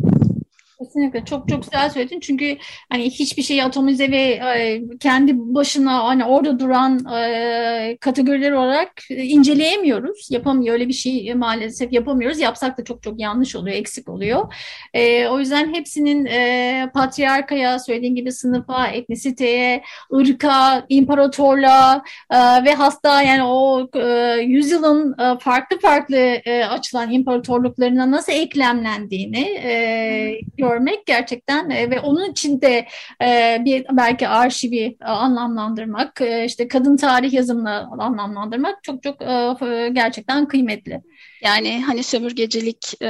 Kesinlikle 0.80 1.24
çok 1.24 1.48
çok 1.48 1.62
güzel 1.62 1.90
söyledin 1.90 2.20
çünkü 2.20 2.56
hani 2.90 3.04
hiçbir 3.04 3.42
şeyi 3.42 3.64
atomize 3.64 4.10
ve 4.10 4.22
e, 4.56 4.82
kendi 5.00 5.32
başına 5.36 6.04
hani 6.04 6.24
orada 6.24 6.58
duran 6.58 7.14
e, 7.14 7.96
kategoriler 8.00 8.52
olarak 8.52 8.92
inceleyemiyoruz. 9.10 10.28
Yapamıyor 10.30 10.74
öyle 10.74 10.88
bir 10.88 10.92
şey 10.92 11.34
maalesef 11.34 11.92
yapamıyoruz. 11.92 12.38
Yapsak 12.38 12.78
da 12.78 12.84
çok 12.84 13.02
çok 13.02 13.20
yanlış 13.20 13.56
oluyor, 13.56 13.76
eksik 13.76 14.08
oluyor. 14.08 14.54
E, 14.94 15.28
o 15.28 15.38
yüzden 15.38 15.74
hepsinin 15.74 16.26
e, 16.26 16.90
patriarkaya, 16.94 17.78
söylediğin 17.78 18.14
gibi 18.14 18.32
sınıfa, 18.32 18.86
etnisiteye, 18.86 19.82
ırka, 20.14 20.86
imparatorluğa 20.88 22.02
e, 22.30 22.36
ve 22.64 22.74
hasta 22.74 23.22
yani 23.22 23.42
o 23.42 23.88
e, 23.94 24.36
yüzyılın 24.42 25.12
e, 25.18 25.38
farklı 25.38 25.78
farklı 25.78 26.16
e, 26.16 26.64
açılan 26.64 27.12
imparatorluklarına 27.12 28.10
nasıl 28.10 28.32
eklemlendiğini 28.32 29.40
e, 29.64 30.40
görmek 30.70 31.06
gerçekten 31.06 31.70
e, 31.70 31.90
ve 31.90 32.00
onun 32.00 32.30
için 32.30 32.60
de 32.60 32.86
e, 33.22 33.58
bir 33.64 33.86
belki 33.90 34.28
arşivi 34.28 34.96
e, 35.02 35.04
anlamlandırmak, 35.04 36.20
e, 36.20 36.44
işte 36.44 36.68
kadın 36.68 36.96
tarih 36.96 37.32
yazımını 37.32 37.88
anlamlandırmak 37.98 38.82
çok 38.82 39.02
çok 39.02 39.22
e, 39.22 39.88
gerçekten 39.92 40.48
kıymetli. 40.48 41.00
Yani 41.42 41.82
hani 41.84 42.02
sömürgecilik 42.02 43.02
e, 43.02 43.08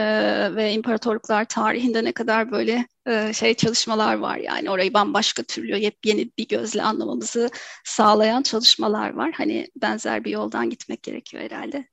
ve 0.54 0.72
imparatorluklar 0.72 1.44
tarihinde 1.44 2.04
ne 2.04 2.12
kadar 2.12 2.50
böyle 2.50 2.86
e, 3.06 3.32
şey 3.32 3.54
çalışmalar 3.54 4.14
var 4.14 4.36
yani 4.36 4.70
orayı 4.70 4.94
bambaşka 4.94 5.42
türlü 5.42 5.78
yepyeni 5.78 6.30
bir 6.38 6.48
gözle 6.48 6.82
anlamamızı 6.82 7.50
sağlayan 7.84 8.42
çalışmalar 8.42 9.10
var. 9.10 9.32
Hani 9.36 9.66
benzer 9.82 10.24
bir 10.24 10.30
yoldan 10.30 10.70
gitmek 10.70 11.02
gerekiyor 11.02 11.42
herhalde. 11.42 11.86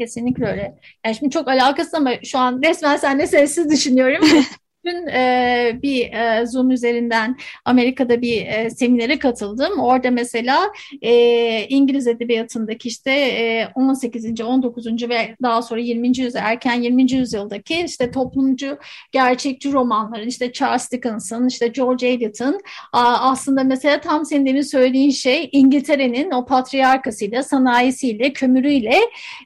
Kesinlikle 0.00 0.46
öyle. 0.46 0.80
Yani 1.06 1.16
şimdi 1.16 1.30
çok 1.30 1.48
alakasız 1.48 1.94
ama 1.94 2.10
şu 2.24 2.38
an 2.38 2.62
resmen 2.64 2.96
seninle 2.96 3.26
sessiz 3.26 3.70
düşünüyorum. 3.70 4.28
Dün 4.86 5.06
e, 5.06 5.78
bir 5.82 6.12
e, 6.12 6.46
Zoom 6.46 6.70
üzerinden 6.70 7.36
Amerika'da 7.64 8.22
bir 8.22 8.46
e, 8.46 8.70
seminere 8.70 9.18
katıldım. 9.18 9.78
Orada 9.78 10.10
mesela 10.10 10.72
e, 11.02 11.66
İngiliz 11.68 12.06
edebiyatındaki 12.06 12.88
işte 12.88 13.10
e, 13.10 13.68
18. 13.74 14.40
19. 14.40 14.86
ve 15.08 15.36
daha 15.42 15.62
sonra 15.62 15.80
20. 15.80 16.08
yüzyıl, 16.08 16.40
erken 16.42 16.82
20. 16.82 17.12
yüzyıldaki 17.12 17.82
işte 17.86 18.10
toplumcu 18.10 18.78
gerçekçi 19.12 19.72
romanların 19.72 20.28
işte 20.28 20.52
Charles 20.52 20.92
Dickens'ın, 20.92 21.48
işte 21.48 21.68
George 21.68 22.08
Eliot'ın 22.08 22.60
aslında 22.92 23.64
mesela 23.64 24.00
tam 24.00 24.24
senin 24.24 24.46
demin 24.46 24.62
söylediğin 24.62 25.10
şey 25.10 25.48
İngiltere'nin 25.52 26.30
o 26.30 26.46
patriarkasıyla, 26.46 27.42
sanayisiyle, 27.42 28.32
kömürüyle 28.32 29.00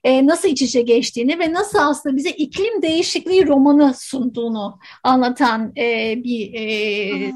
e, 0.05 0.27
nasıl 0.27 0.49
iç 0.49 0.63
içe 0.63 0.83
geçtiğini 0.83 1.39
ve 1.39 1.53
nasıl 1.53 1.79
aslında 1.79 2.17
bize 2.17 2.31
iklim 2.31 2.83
değişikliği 2.83 3.47
romanı 3.47 3.95
sunduğunu 3.95 4.79
anlat 5.05 5.30
anlatan 5.31 5.73
e, 5.77 6.15
bir 6.25 6.55
e, 6.55 7.33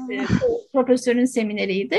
profesörün 0.73 1.25
semineriydi. 1.25 1.97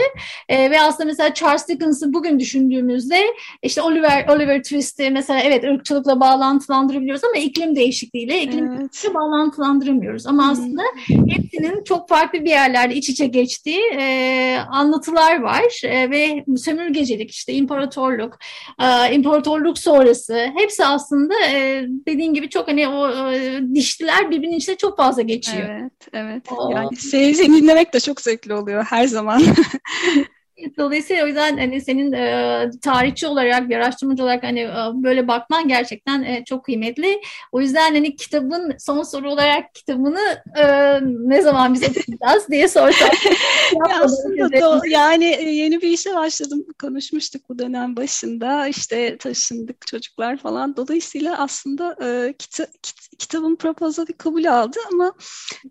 E, 0.49 0.71
ve 0.71 0.81
aslında 0.81 1.05
mesela 1.05 1.35
Charles 1.35 1.69
Dickens'ı 1.69 2.13
bugün 2.13 2.41
düşündüğümüzde 2.41 3.21
işte 3.63 3.83
Oliver 3.83 4.29
Oliver 4.29 4.63
Twist'i 4.63 5.11
mesela 5.11 5.41
evet 5.41 5.65
ırkçılıkla 5.65 6.21
bağlantılandırabiliyoruz 6.21 7.25
ama 7.25 7.37
iklim 7.37 7.77
değişikliğiyle 7.77 8.43
iklim 8.43 8.73
evet. 8.73 9.15
bağlantılandıramıyoruz. 9.15 10.27
Ama 10.27 10.51
aslında 10.51 10.83
hepsinin 11.09 11.85
çok 11.85 12.09
farklı 12.09 12.45
bir 12.45 12.51
yerlerde 12.51 12.95
iç 12.95 13.09
içe 13.09 13.27
geçtiği 13.27 13.81
e, 13.99 14.59
anlatılar 14.71 15.41
var 15.41 15.81
e, 15.85 16.11
ve 16.11 16.45
sömürgecilik 16.57 17.31
işte 17.31 17.53
imparatorluk, 17.53 18.39
e, 18.83 19.15
imparatorluk 19.15 19.79
sonrası 19.79 20.47
hepsi 20.57 20.85
aslında 20.85 21.35
e, 21.51 21.85
dediğin 22.09 22.35
gibi 22.35 22.49
çok 22.49 22.69
hani 22.69 22.89
o 22.89 23.33
e, 23.33 23.61
dişliler 23.75 24.31
birbirinin 24.31 24.57
içinde 24.57 24.77
çok 24.77 24.97
fazla 24.97 25.23
geçiyor. 25.23 25.69
Evet, 25.71 25.86
evet. 26.13 26.53
O, 26.53 26.71
yani 26.71 26.97
seni 26.97 27.63
dinlemek 27.63 27.95
de 27.95 28.01
çok 28.01 28.21
zevkli 28.21 28.55
oluyor 28.55 28.85
her 28.85 29.07
zaman. 29.07 29.43
Dolayısıyla 30.79 31.25
o 31.25 31.27
yüzden 31.27 31.59
hani 31.59 31.81
senin 31.81 32.13
e, 32.13 32.71
tarihçi 32.83 33.27
olarak, 33.27 33.69
bir 33.69 33.77
araştırmacı 33.77 34.23
olarak 34.23 34.43
hani 34.43 34.61
e, 34.61 34.75
böyle 34.95 35.29
bakman 35.29 35.69
gerçekten 35.69 36.23
e, 36.23 36.45
çok 36.45 36.65
kıymetli. 36.65 37.21
O 37.53 37.61
yüzden 37.61 37.95
hani 37.95 38.17
kitabın 38.17 38.75
son 38.79 39.03
soru 39.03 39.33
olarak 39.33 39.75
kitabını 39.75 40.43
e, 40.59 40.65
ne 41.03 41.43
zaman 41.43 41.75
bize 41.75 41.87
okuyacağız 41.87 42.49
diye 42.51 42.69
sorsam. 42.69 43.09
aslında 44.03 44.81
yani 44.89 45.25
e, 45.25 45.51
yeni 45.51 45.83
bir 45.83 45.89
işe 45.89 46.15
başladım. 46.15 46.67
Konuşmuştuk 46.81 47.43
bu 47.49 47.59
dönem 47.59 47.97
başında. 47.97 48.69
İşte 48.69 49.19
taşındık 49.19 49.87
çocuklar 49.87 50.37
falan. 50.37 50.77
Dolayısıyla 50.77 51.39
aslında 51.39 51.97
e, 52.03 52.33
kita, 52.39 52.67
kit, 52.83 53.19
kitabın 53.19 53.57
proposalı 53.57 54.07
kabul 54.19 54.45
aldı 54.45 54.79
ama 54.93 55.13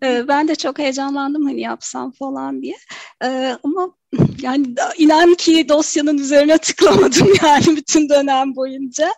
e, 0.02 0.28
ben 0.28 0.48
de 0.48 0.54
çok 0.54 0.78
heyecanlandım 0.78 1.46
hani 1.46 1.60
yapsam 1.60 2.12
falan 2.12 2.62
diye. 2.62 2.76
E, 3.24 3.56
ama 3.62 3.92
yani 4.42 4.66
inan 4.98 5.34
ki 5.34 5.68
dosyanın 5.68 6.18
üzerine 6.18 6.58
tıklamadım 6.62 7.28
yani 7.42 7.76
bütün 7.76 8.08
dönem 8.08 8.56
boyunca. 8.56 9.12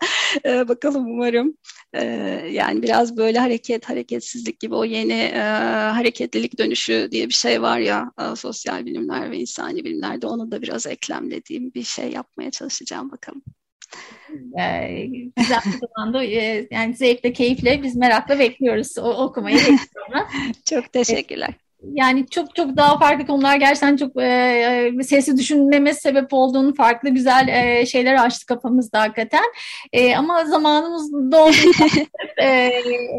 Ee, 0.44 0.68
bakalım 0.68 1.06
umarım. 1.06 1.56
Ee, 1.94 2.04
yani 2.50 2.82
biraz 2.82 3.16
böyle 3.16 3.38
hareket, 3.38 3.88
hareketsizlik 3.88 4.60
gibi 4.60 4.74
o 4.74 4.84
yeni 4.84 5.12
e, 5.12 5.40
hareketlilik 5.94 6.58
dönüşü 6.58 7.08
diye 7.10 7.28
bir 7.28 7.34
şey 7.34 7.62
var 7.62 7.78
ya 7.78 8.12
e, 8.20 8.36
sosyal 8.36 8.86
bilimler 8.86 9.30
ve 9.30 9.38
insani 9.38 9.84
bilimlerde 9.84 10.26
onu 10.26 10.50
da 10.50 10.62
biraz 10.62 10.86
eklemlediğim 10.86 11.74
bir 11.74 11.82
şey 11.82 12.10
yapmaya 12.10 12.50
çalışacağım 12.50 13.10
bakalım. 13.10 13.42
Ee, 14.60 15.06
güzel 15.36 15.60
bir 15.66 15.86
zamanda 15.86 16.24
e, 16.24 16.68
yani 16.70 16.94
zevkle, 16.94 17.32
keyifle 17.32 17.82
biz 17.82 17.96
merakla 17.96 18.38
bekliyoruz 18.38 18.98
o, 18.98 19.24
okumayı. 19.24 19.58
Çok 20.64 20.92
teşekkürler 20.92 21.54
yani 21.94 22.26
çok 22.26 22.54
çok 22.54 22.76
daha 22.76 22.98
farklı 22.98 23.26
konular 23.26 23.56
gerçekten 23.56 23.96
çok 23.96 24.22
e, 24.22 24.26
e, 24.98 25.02
sesli 25.02 25.36
düşünmeme 25.36 25.94
sebep 25.94 26.32
olduğunu 26.32 26.74
farklı 26.74 27.08
güzel 27.08 27.48
e, 27.48 27.86
şeyler 27.86 28.14
açtı 28.14 28.46
kafamızda 28.46 29.00
hakikaten. 29.00 29.44
E, 29.92 30.16
ama 30.16 30.44
zamanımız 30.44 31.12
doldu. 31.12 31.56
e, 32.42 32.70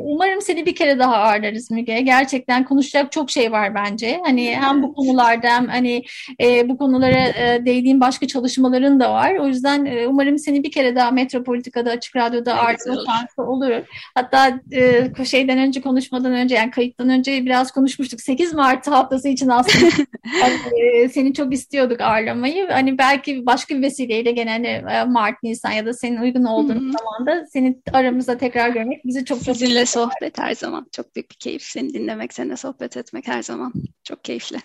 umarım 0.03 0.41
seni 0.41 0.65
bir 0.65 0.75
kere 0.75 0.99
daha 0.99 1.15
ağırlarız 1.15 1.71
Müge. 1.71 2.01
Gerçekten 2.01 2.65
konuşacak 2.65 3.11
çok 3.11 3.31
şey 3.31 3.51
var 3.51 3.75
bence. 3.75 4.19
Hani 4.25 4.55
hem 4.55 4.83
bu 4.83 4.93
konularda 4.93 5.47
hem 5.47 5.67
hani 5.67 6.03
e, 6.41 6.69
bu 6.69 6.77
konulara 6.77 7.27
e, 7.27 7.65
değdiğim 7.65 8.01
başka 8.01 8.27
çalışmaların 8.27 8.99
da 8.99 9.13
var. 9.13 9.35
O 9.35 9.47
yüzden 9.47 9.85
e, 9.85 10.07
umarım 10.07 10.37
seni 10.37 10.63
bir 10.63 10.71
kere 10.71 10.95
daha 10.95 11.11
Metropolitika'da 11.11 11.91
Açık 11.91 12.15
Radyo'da 12.15 12.53
ağırlama 12.53 13.01
şansı 13.05 13.51
olur. 13.51 13.71
Hatta 14.15 14.59
e, 14.71 15.25
şeyden 15.25 15.57
önce 15.57 15.81
konuşmadan 15.81 16.33
önce 16.33 16.55
yani 16.55 16.71
kayıttan 16.71 17.09
önce 17.09 17.45
biraz 17.45 17.71
konuşmuştuk. 17.71 18.21
8 18.21 18.49
8 18.49 18.53
Mart 18.59 18.87
haftası 18.87 19.29
için 19.29 19.47
aslında 19.47 19.91
hani, 20.41 21.09
seni 21.09 21.33
çok 21.33 21.53
istiyorduk 21.53 22.01
ağırlamayı. 22.01 22.67
Hani 22.67 22.97
belki 22.97 23.45
başka 23.45 23.75
bir 23.75 23.81
vesileyle 23.81 24.31
gene 24.31 24.49
hani 24.51 25.05
Mart, 25.11 25.43
Nisan 25.43 25.71
ya 25.71 25.85
da 25.85 25.93
senin 25.93 26.21
uygun 26.21 26.43
olduğun 26.43 26.91
zamanda 26.91 27.45
seni 27.53 27.81
aramızda 27.93 28.37
tekrar 28.37 28.69
görmek 28.69 29.05
bizi 29.05 29.25
çok 29.25 29.43
çok 29.43 29.55
Sizinle 29.55 29.85
sohbet 29.85 30.39
her 30.39 30.55
zaman. 30.55 30.87
Çok 30.91 31.15
büyük 31.15 31.31
bir 31.31 31.35
keyif. 31.35 31.61
Seni 31.61 31.93
dinlemek, 31.93 32.33
seninle 32.33 32.57
sohbet 32.57 32.97
etmek 32.97 33.27
her 33.27 33.43
zaman. 33.43 33.73
Çok 34.03 34.23
keyifli. 34.23 34.57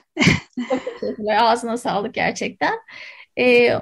çok 0.71 1.01
teşekkürler. 1.01 1.39
Ağzına 1.43 1.77
sağlık 1.77 2.15
gerçekten. 2.15 2.75
Ee, 3.39 3.73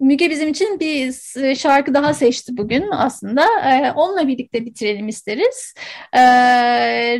Müge 0.00 0.30
bizim 0.30 0.48
için 0.48 0.80
bir 0.80 1.12
şarkı 1.54 1.94
daha 1.94 2.14
seçti 2.14 2.56
bugün 2.56 2.84
aslında. 2.90 3.46
Ee, 3.66 3.92
onunla 3.92 4.28
birlikte 4.28 4.66
bitirelim 4.66 5.08
isteriz. 5.08 5.74
Ee, 6.12 6.20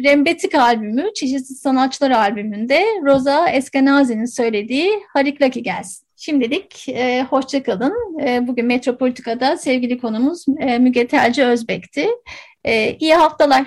Rembetik 0.04 0.54
albümü, 0.54 1.14
Çeşitli 1.14 1.54
Sanatçılar 1.54 2.10
albümünde 2.10 2.84
Rosa 3.04 3.48
Eskenazi'nin 3.48 4.24
söylediği 4.24 4.90
Hariklaki 5.12 5.62
gelsin. 5.62 6.06
Şimdilik 6.16 6.88
e, 6.88 7.22
hoşça. 7.22 7.58
E, 8.24 8.46
bugün 8.46 8.66
Metropolitika'da 8.66 9.56
sevgili 9.56 9.98
konumuz 9.98 10.44
e, 10.58 10.78
Müge 10.78 11.06
Telci 11.06 11.44
Özbek'ti. 11.44 12.08
E, 12.64 12.96
iyi 12.96 13.14
haftalar. 13.14 13.66